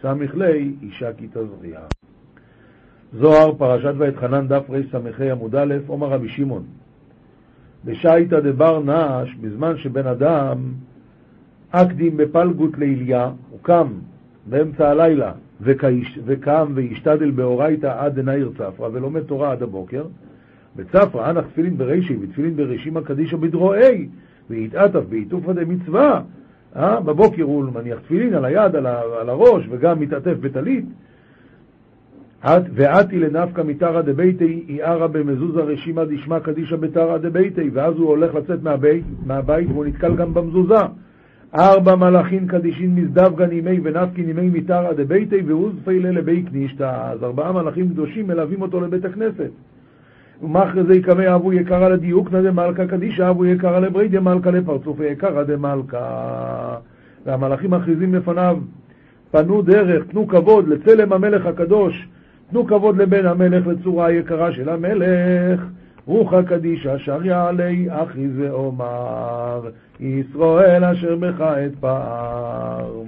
סמיך 0.02 0.36
לי 0.36 0.74
אישה 0.82 1.14
כי 1.14 1.28
תזריע. 1.28 1.80
זוהר, 3.14 3.54
פרשת 3.58 3.94
ואתחנן, 3.98 4.48
דף 4.48 4.64
רס"ה 4.70 5.32
עמוד 5.32 5.56
א', 5.56 5.76
עומר 5.88 6.08
רבי 6.08 6.30
שמעון. 6.30 6.64
בשייתא 7.86 8.40
דבר 8.40 8.80
נש, 8.80 9.36
בזמן 9.36 9.78
שבן 9.78 10.08
אדם 10.08 10.58
אקדים 11.72 12.18
בפלגות 12.18 12.78
לאיליה, 12.78 13.32
הוא 13.50 13.60
קם 13.62 13.88
באמצע 14.46 14.90
הלילה 14.90 15.32
וקם 15.62 16.72
וישתדל 16.74 17.32
באורייתא 17.32 17.94
עד 17.98 18.20
דנאיר 18.20 18.52
צפרא, 18.58 18.90
ולומד 18.94 19.22
תורה 19.22 19.52
עד 19.52 19.64
הבוקר, 19.64 20.04
בצפרא 20.76 21.30
אנח 21.30 21.46
תפילין 21.46 21.78
ברישי 21.78 22.18
ותפילין 22.22 22.56
בראשימה 22.56 23.02
קדישא 23.02 23.38
בדרועי, 23.38 24.08
ויתעטף 24.50 25.02
בעיטופא 25.10 25.54
דמצווה. 25.54 26.22
אה? 26.76 27.00
בבוקר 27.02 27.44
הוא 27.44 27.64
מניח 27.74 28.00
תפילין 28.00 28.34
על 28.34 28.46
היד, 28.46 28.76
על, 28.76 28.88
על 28.88 29.30
הראש, 29.30 29.68
וגם 29.70 30.00
מתעטף 30.00 30.34
בטלית. 30.42 30.86
ואתי 32.74 33.20
לנפקא 33.20 33.62
מתרא 33.62 34.02
דביתי 34.02 34.66
איערא 34.70 35.08
במזוזה 35.08 35.60
רשימה 35.60 36.06
דשמא 36.06 36.40
קדישא 36.40 36.76
בתרא 36.76 37.18
דביתי, 37.18 37.70
ואז 37.74 37.96
הוא 37.96 38.10
הולך 38.10 38.36
לצאת 38.36 38.64
מהבית, 38.64 39.04
מהבית 39.26 39.68
והוא 39.70 39.86
נתקל 39.86 40.16
גם 40.16 40.34
במזוזה. 40.34 40.82
ארבע 41.56 41.96
מלאכין 41.96 42.48
קדישין 42.48 42.96
מזדווגן 42.96 43.52
ימי 43.52 43.80
ונפקין 43.84 44.30
ימי 44.30 44.50
מתרא 44.50 44.94
דביתי 44.94 45.42
ואוזפי 45.48 46.00
לבי 46.00 46.44
קנישתא. 46.44 47.12
אז 47.12 47.24
ארבעה 47.24 47.52
מלאכים 47.52 47.90
קדושים 47.90 48.28
מלווים 48.28 48.62
אותו 48.62 48.82
לבית 48.82 49.06
הכנסת. 49.06 49.50
ומאחרי 50.42 50.84
זה 50.84 50.96
יקמא 50.96 51.36
אבו 51.36 51.54
יקרא 51.54 51.90
לדיוקנא 51.90 52.42
דמלכא 52.42 52.86
קדישא 52.86 53.30
אבו 53.30 53.46
יקרא 53.46 53.80
לברי 53.80 54.08
דמלכא 54.08 54.50
לפרצופי 54.50 55.06
יקרא 55.06 55.44
דמלכא. 55.44 56.76
והמלאכים 57.26 57.72
מכריזים 57.72 58.16
לפניו, 58.16 58.58
פנו 59.32 59.62
דרך, 59.62 60.06
תנו 60.06 60.28
כבוד 60.28 60.68
לצלם 60.68 61.14
המלך 61.14 61.46
הקדוש, 61.46 62.08
תנו 62.52 62.68
כבוד 62.68 62.98
לבן 62.98 63.26
המלך 63.26 63.68
לצורה 63.68 64.06
היקרה 64.06 64.52
של 64.52 64.70
המלך. 64.70 65.62
רוחא 66.06 66.42
קדישא 66.42 66.98
שריה 66.98 67.48
עלי 67.48 67.88
אחי 67.90 68.28
ואומר 68.36 69.70
ישראל 70.00 70.84
אשר 70.84 71.16
בך 71.16 71.42
אתפאר. 71.42 73.04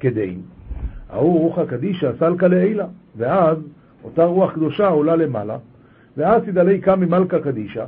כדין. 0.00 0.40
ההוא 1.10 1.40
רוחא 1.40 1.64
קדישא 1.64 2.10
סלקא 2.18 2.46
לעילה, 2.46 2.86
ואז 3.16 3.58
אותה 4.04 4.24
רוח 4.24 4.52
קדושה 4.52 4.88
עולה 4.88 5.16
למעלה, 5.16 5.58
ואז 6.16 6.42
תדלי 6.42 6.80
קם 6.80 7.00
ממלכה 7.00 7.38
קדישא, 7.38 7.84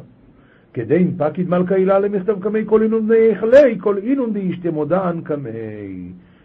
כדין 0.74 1.14
פקיד 1.18 1.48
מלכה 1.48 1.74
הילה 1.74 1.98
למכתב 1.98 2.42
קמי 2.42 2.62
כל 2.66 2.82
אינון 2.82 3.08
דייכלי, 3.08 3.78
כל 3.80 3.98
אינון 3.98 4.32
דאישתי 4.32 4.70
מודען 4.70 5.20
קמי. 5.20 5.50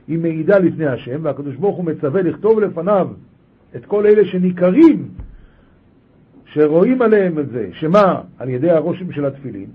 היא 0.07 0.19
מעידה 0.19 0.60
לפני 0.60 0.86
השם, 0.86 1.19
והקדוש 1.23 1.55
ברוך 1.55 1.77
הוא 1.77 1.86
מצווה 1.86 2.21
לכתוב 2.21 2.60
לפניו 2.60 3.07
את 3.75 3.86
כל 3.86 4.05
אלה 4.05 4.25
שניכרים 4.25 5.07
שרואים 6.53 7.01
עליהם 7.01 7.39
את 7.39 7.49
זה, 7.49 7.69
שמה? 7.73 8.21
על 8.39 8.49
ידי 8.49 8.71
הרושם 8.71 9.12
של 9.12 9.25
התפילין. 9.25 9.69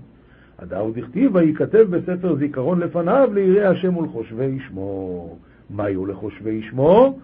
הדאו 0.59 0.91
דכתיב 0.91 1.35
וייכתב 1.35 1.85
בספר 1.89 2.35
זיכרון 2.35 2.79
לפניו 2.79 3.29
ליראי 3.33 3.65
השם 3.65 3.97
ולחושבי 3.97 4.59
שמו. 4.67 5.37
מה 5.69 5.89
יהיו 5.89 6.05
לחושבי 6.05 6.61
שמו? 6.61 7.19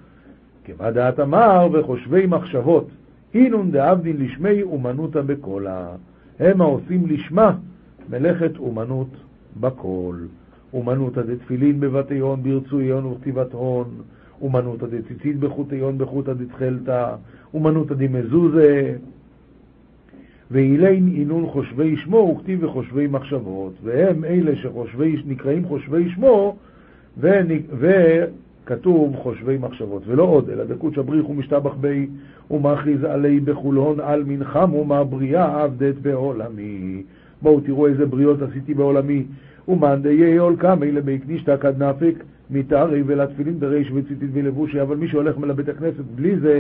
כמה 0.65 0.91
דעת 0.91 1.19
אמר 1.19 1.67
וחושבי 1.73 2.25
מחשבות. 2.25 2.87
אינון 3.33 3.71
דאבדין 3.71 4.17
לשמי 4.17 4.61
אומנותא 4.61 5.21
בקולה. 5.21 5.87
הם 6.39 6.61
העושים 6.61 7.07
לשמה 7.07 7.55
מלאכת 8.09 8.57
אומנות 8.57 9.09
בקול. 9.59 10.27
אומנותא 10.73 11.21
דתפילין 11.21 11.79
בבתי 11.79 12.19
הון 12.19 12.43
ברצוי 12.43 12.89
הון 12.89 13.05
וכתיבת 13.05 13.53
הון. 13.53 13.87
אומנותא 14.41 14.85
דציצית 14.85 15.39
בחוטי 15.39 15.79
הון 15.79 15.97
בחוטא 15.97 16.33
דתכלתא. 16.33 17.15
אומנותא 17.53 17.93
דמזוזה. 17.93 18.95
ואילין 20.51 21.07
אינון 21.15 21.45
חושבי 21.45 21.97
שמו 21.97 22.35
וכתיב 22.35 22.63
וחושבי 22.63 23.07
מחשבות, 23.07 23.73
והם 23.83 24.23
אלה 24.23 24.51
שנקראים 24.55 25.65
חושבי 25.65 26.09
שמו, 26.09 26.55
וכתוב 27.17 29.15
חושבי 29.15 29.57
מחשבות, 29.57 30.03
ולא 30.07 30.23
עוד, 30.23 30.49
אלא 30.49 30.63
דקות 30.63 30.93
שבריך 30.93 31.29
ומשתבח 31.29 31.73
בי, 31.73 32.07
ומכריז 32.51 33.03
עלי 33.03 33.39
בחולון 33.39 33.99
על 33.99 34.23
מנחם 34.27 34.73
ומהבריאה 34.73 35.63
עבדת 35.63 35.95
בעולמי. 35.95 37.03
בואו 37.41 37.59
תראו 37.59 37.87
איזה 37.87 38.05
בריאות 38.05 38.41
עשיתי 38.41 38.73
בעולמי. 38.73 39.23
ומאן 39.67 40.01
דיי 40.01 40.37
עול 40.37 40.55
קמי 40.55 40.91
לבי 40.91 41.19
קנישתא 41.19 41.57
כד 41.57 41.83
נפק 41.83 42.13
מתארי 42.49 43.03
ולתפילין 43.05 43.59
בריש 43.59 43.91
וציטית 43.93 44.29
ולבושי, 44.33 44.81
אבל 44.81 44.97
מי 44.97 45.07
שהולך 45.07 45.37
לבית 45.37 45.69
הכנסת 45.69 46.03
בלי 46.15 46.37
זה, 46.37 46.55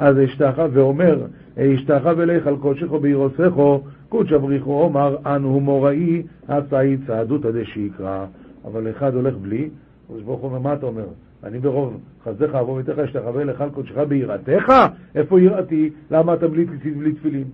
אז 0.00 0.16
אשתחה 0.24 0.66
ואומר, 0.72 1.26
אשתחה 1.58 2.12
ולך 2.16 2.46
על 2.46 2.56
קודשך 2.56 2.92
בירוסךו, 2.92 3.82
קודשא 4.08 4.38
בריחו 4.38 4.82
אומר, 4.82 5.16
אנו 5.26 5.60
מוראי, 5.60 6.22
עשאי 6.48 6.96
צעדותא 7.06 7.50
דשיקרא. 7.50 8.26
אבל 8.64 8.90
אחד 8.90 9.14
הולך 9.14 9.34
בלי, 9.36 9.68
הקדוש 10.04 10.22
ברוך 10.22 10.40
הוא 10.40 10.48
אומר, 10.48 10.58
מה 10.58 10.74
אתה 10.74 10.86
אומר? 10.86 11.06
אני 11.44 11.58
ברוב 11.58 12.00
חסדך 12.24 12.54
אבוא 12.54 12.82
ביתך 12.82 12.98
אשתחווה 12.98 13.44
לך 13.44 13.60
על 13.60 13.70
קודשך 13.70 13.98
ביראתך? 13.98 14.72
איפה 15.14 15.40
יראתי? 15.40 15.90
למה 16.10 16.34
אתה 16.34 16.48
בלי 16.48 16.66
ציצית 16.66 16.96
ובלי 16.96 17.12
תפילין? 17.12 17.44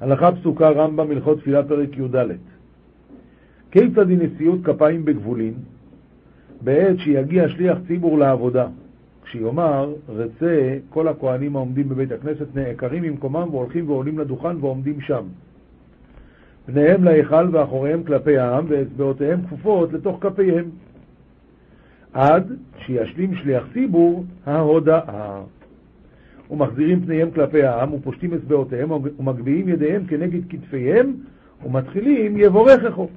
הלכה 0.00 0.32
פסוקה 0.32 0.70
רמב"ם 0.70 1.10
הלכות 1.10 1.38
תפילה 1.38 1.62
פרק 1.62 1.98
י"ד 1.98 2.16
כיצד 3.70 4.08
היא 4.08 4.18
נשיאות 4.18 4.58
כפיים 4.64 5.04
בגבולין 5.04 5.54
בעת 6.60 6.98
שיגיע 6.98 7.48
שליח 7.48 7.78
ציבור 7.86 8.18
לעבודה 8.18 8.66
שיאמר, 9.30 9.94
רצה 10.08 10.78
כל 10.90 11.08
הכהנים 11.08 11.56
העומדים 11.56 11.88
בבית 11.88 12.12
הכנסת 12.12 12.46
נעקרים 12.54 13.02
ממקומם 13.02 13.48
והולכים 13.50 13.90
ועולים 13.90 14.18
לדוכן 14.18 14.56
ועומדים 14.60 15.00
שם. 15.00 15.22
פניהם 16.66 17.04
להיכל 17.04 17.48
ואחוריהם 17.52 18.02
כלפי 18.02 18.38
העם, 18.38 18.64
ואצבעותיהם 18.68 19.40
כפופות 19.46 19.92
לתוך 19.92 20.18
כפיהם. 20.20 20.64
עד 22.12 22.52
שישלים 22.78 23.34
שליח 23.34 23.64
ציבור 23.72 24.24
ההודעה. 24.46 25.40
ומחזירים 26.50 27.00
פניהם 27.00 27.30
כלפי 27.30 27.62
העם, 27.62 27.94
ופושטים 27.94 28.34
אצבעותיהם, 28.34 28.90
ומגביהים 28.90 29.68
ידיהם 29.68 30.04
כנגד 30.06 30.40
כתפיהם, 30.48 31.12
ומתחילים 31.66 32.36
יבורככו. 32.36 33.08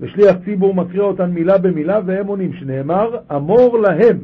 ושליח 0.00 0.36
ציבור 0.44 0.74
מקריא 0.74 1.02
אותן 1.02 1.30
מילה 1.30 1.58
במילה, 1.58 2.00
והם 2.06 2.26
עונים, 2.26 2.52
שנאמר, 2.52 3.16
אמור 3.36 3.78
להם, 3.78 4.18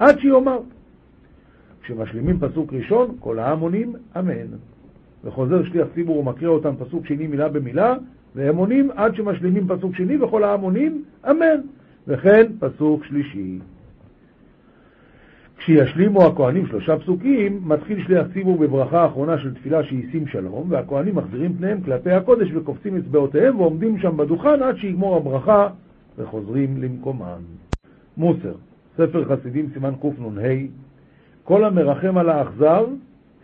עד 0.00 0.18
שיאמר. 0.18 0.58
כשמשלימים 1.82 2.38
פסוק 2.40 2.72
ראשון, 2.72 3.16
כל 3.20 3.38
העם 3.38 3.60
עונים, 3.60 3.92
אמן. 4.18 4.46
וחוזר 5.24 5.64
שליח 5.64 5.88
ציבור 5.94 6.18
ומקריא 6.18 6.48
אותם 6.48 6.74
פסוק 6.78 7.06
שני 7.06 7.26
מילה 7.26 7.48
במילה, 7.48 7.94
והם 8.34 8.56
עונים 8.56 8.90
עד 8.94 9.14
שמשלימים 9.14 9.68
פסוק 9.68 9.94
שני, 9.94 10.16
וכל 10.16 10.44
העם 10.44 10.60
עונים, 10.60 11.04
אמן. 11.30 11.60
וכן 12.08 12.46
פסוק 12.58 13.04
שלישי. 13.04 13.58
כשישלימו 15.58 16.26
הכהנים 16.26 16.66
שלושה 16.66 16.98
פסוקים, 16.98 17.60
מתחיל 17.64 18.04
שליח 18.04 18.26
ציבור 18.34 18.58
בברכה 18.58 19.02
האחרונה 19.02 19.38
של 19.38 19.54
תפילה 19.54 19.84
שיישים 19.84 20.26
שלום, 20.26 20.66
והכהנים 20.68 21.14
מחזירים 21.14 21.54
פניהם 21.56 21.80
כלפי 21.80 22.10
הקודש 22.10 22.48
וקופצים 22.54 22.96
אצבעותיהם 22.96 23.60
ועומדים 23.60 23.98
שם 23.98 24.16
בדוכן 24.16 24.62
עד 24.62 24.76
שיגמור 24.76 25.16
הברכה 25.16 25.68
וחוזרים 26.18 26.82
למקומם. 26.82 27.40
מוסר, 28.16 28.54
ספר 28.96 29.24
חסידים 29.24 29.68
סימן 29.72 29.92
קנ"ה 30.02 30.42
כל 31.44 31.64
המרחם 31.64 32.18
על 32.18 32.30
האכזר 32.30 32.86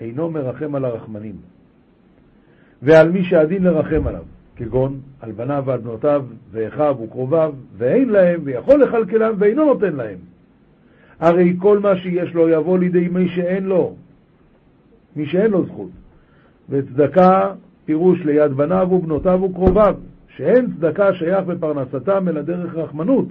אינו 0.00 0.30
מרחם 0.30 0.74
על 0.74 0.84
הרחמנים. 0.84 1.34
ועל 2.82 3.12
מי 3.12 3.24
שהדין 3.24 3.64
לרחם 3.64 4.06
עליו, 4.06 4.22
כגון 4.56 5.00
על 5.20 5.32
בניו 5.32 5.62
ועל 5.66 5.80
בנותיו 5.80 6.24
ואחיו 6.50 6.96
וקרוביו, 7.04 7.54
ואין 7.76 8.08
להם 8.08 8.40
ויכול 8.44 8.82
לכלכלם 8.82 9.34
ואינו 9.38 9.64
נותן 9.64 9.96
להם. 9.96 10.18
הרי 11.20 11.56
כל 11.58 11.78
מה 11.78 11.96
שיש 11.96 12.34
לו 12.34 12.48
יבוא 12.48 12.78
לידי 12.78 13.08
מי 13.08 13.28
שאין 13.28 13.64
לו, 13.64 13.94
מי 15.16 15.26
שאין 15.26 15.50
לו 15.50 15.66
זכות. 15.66 15.90
וצדקה 16.68 17.52
פירוש 17.84 18.20
ליד 18.24 18.52
בניו 18.52 18.88
ובנותיו 18.90 19.40
וקרוביו, 19.42 19.94
שאין 20.36 20.66
צדקה 20.72 21.14
שייך 21.14 21.44
בפרנסתם 21.44 22.28
אלא 22.28 22.42
דרך 22.42 22.74
רחמנות, 22.74 23.26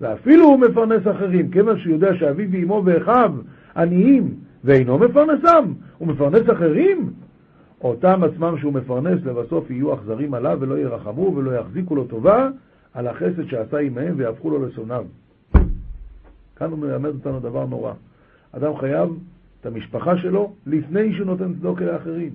ואפילו 0.00 0.44
הוא 0.44 0.60
מפרנס 0.60 1.06
אחרים, 1.06 1.50
כיוון 1.50 1.78
שהוא 1.78 1.92
יודע 1.92 2.14
שאביו 2.14 2.48
ואמו 2.52 2.82
ואחיו 2.84 3.32
עניים 3.76 4.34
ואינו 4.64 4.98
מפרנסם, 4.98 5.72
הוא 5.98 6.08
מפרנס 6.08 6.50
אחרים, 6.52 7.10
אותם 7.84 8.24
עצמם 8.24 8.58
שהוא 8.58 8.72
מפרנס 8.72 9.24
לבסוף 9.24 9.70
יהיו 9.70 9.94
אכזרים 9.94 10.34
עליו 10.34 10.58
ולא 10.60 10.78
ירחמו 10.78 11.36
ולא 11.36 11.50
יחזיקו 11.50 11.94
לו 11.96 12.04
טובה 12.04 12.48
על 12.94 13.06
החסד 13.06 13.48
שעשה 13.48 13.78
עמהם 13.78 14.14
ויהפכו 14.16 14.50
לו 14.50 14.66
לשונאיו. 14.66 15.04
כאן 16.56 16.70
הוא 16.70 16.78
מלמד 16.78 17.10
אותנו 17.10 17.40
דבר 17.40 17.66
נורא. 17.66 17.92
אדם 18.52 18.76
חייב 18.76 19.10
את 19.60 19.66
המשפחה 19.66 20.16
שלו 20.16 20.52
לפני 20.66 21.14
שהוא 21.14 21.26
נותן 21.26 21.54
צדוק 21.54 21.80
לאחרים. 21.80 22.30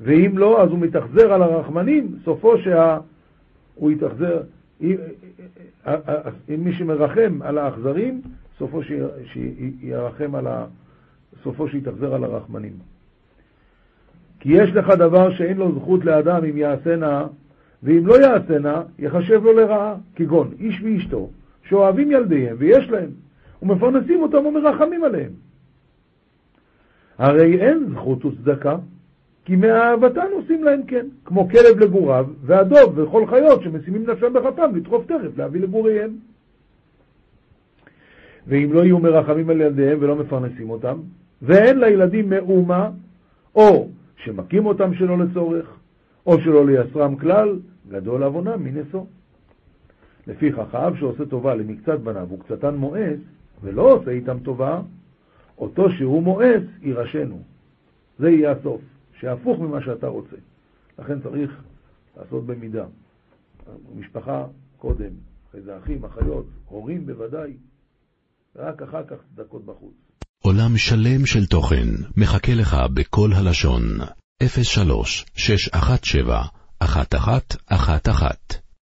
ואם 0.00 0.38
לא, 0.38 0.62
אז 0.62 0.70
הוא 0.70 0.78
מתאכזר 0.78 1.32
על 1.32 1.42
הרחמנים, 1.42 2.16
סופו 2.24 2.58
שהוא 2.58 3.90
יתאכזר, 3.90 4.40
אם 4.40 4.61
מי 6.58 6.72
שמרחם 6.72 7.38
על 7.42 7.58
האכזרים, 7.58 8.22
סופו 8.58 8.80
שירחם 9.32 10.34
על 10.34 10.46
ה... 10.46 10.66
סופו 11.42 11.68
שיתאכזר 11.68 12.14
על 12.14 12.24
הרחמנים. 12.24 12.72
כי 14.40 14.52
יש 14.52 14.70
לך 14.70 14.88
דבר 14.88 15.34
שאין 15.34 15.56
לו 15.56 15.72
זכות 15.74 16.04
לאדם 16.04 16.44
אם 16.44 16.56
יעשנה, 16.56 17.26
ואם 17.82 18.06
לא 18.06 18.20
יעשנה, 18.20 18.82
יחשב 18.98 19.44
לו 19.44 19.52
לרעה, 19.52 19.94
כגון 20.14 20.50
איש 20.58 20.82
ואשתו, 20.82 21.30
שאוהבים 21.68 22.10
ילדיהם 22.10 22.56
ויש 22.58 22.90
להם, 22.90 23.10
ומפרנסים 23.62 24.22
אותם 24.22 24.46
ומרחמים 24.46 25.04
עליהם. 25.04 25.30
הרי 27.18 27.60
אין 27.60 27.86
זכות 27.94 28.24
וצדקה, 28.24 28.76
כי 29.44 29.56
מאהבתן 29.56 30.26
עושים 30.32 30.64
להם 30.64 30.82
כן, 30.86 31.06
כמו 31.24 31.48
כלב 31.48 31.78
לגוריו, 31.78 32.26
והדוב 32.42 32.98
וכל 32.98 33.26
חיות 33.26 33.62
שמשימים 33.62 34.10
נפשם 34.10 34.32
בחפם 34.32 34.76
לדחוף 34.76 35.06
תכף 35.06 35.38
להביא 35.38 35.60
לגוריהם. 35.60 36.16
ואם 38.46 38.72
לא 38.72 38.80
יהיו 38.84 38.98
מרחמים 38.98 39.50
על 39.50 39.60
ילדיהם 39.60 39.98
ולא 40.00 40.16
מפרנסים 40.16 40.70
אותם, 40.70 40.98
ואין 41.42 41.80
לילדים 41.80 42.30
מאומה, 42.30 42.90
או 43.54 43.88
שמכים 44.16 44.66
אותם 44.66 44.94
שלא 44.94 45.18
לצורך, 45.18 45.76
או 46.26 46.40
שלא 46.40 46.66
לייסרם 46.66 47.16
כלל, 47.16 47.58
גדול 47.88 48.22
עוונם 48.22 48.64
מנשוא. 48.64 49.04
לפיכך, 50.26 50.74
האב 50.74 50.96
שעושה 50.96 51.26
טובה 51.26 51.54
למקצת 51.54 51.98
בניו 51.98 52.28
וקצתן 52.32 52.74
מואס, 52.74 53.18
ולא 53.62 53.92
עושה 53.92 54.10
איתם 54.10 54.38
טובה, 54.38 54.80
אותו 55.58 55.90
שהוא 55.90 56.22
מואס 56.22 56.62
יירשנו. 56.82 57.42
זה 58.18 58.30
יהיה 58.30 58.50
הסוף, 58.52 58.80
שהפוך 59.22 59.58
ממה 59.58 59.78
שאתה 59.84 60.06
רוצה. 60.06 60.36
לכן 60.98 61.20
צריך 61.20 61.50
לעשות 62.16 62.46
במידה. 62.46 62.84
משפחה 63.94 64.46
קודם, 64.76 65.10
אחרי 65.48 65.62
זה 65.62 65.78
אחים, 65.78 66.04
אחיות, 66.04 66.46
הורים 66.64 67.06
בוודאי, 67.06 67.56
ורק 68.56 68.82
אחר 68.82 69.06
כך 69.06 69.16
צדקות 69.34 69.64
בחוץ. 69.64 69.94
עולם 70.42 70.76
שלם 70.76 71.26
של 71.26 71.46
תוכן 71.46 71.88
מחכה 72.16 72.54
לך 72.54 72.76
בכל 72.94 73.30
הלשון, 73.32 73.82
03 74.62 75.26
617 75.34 76.42
1111 76.82 78.71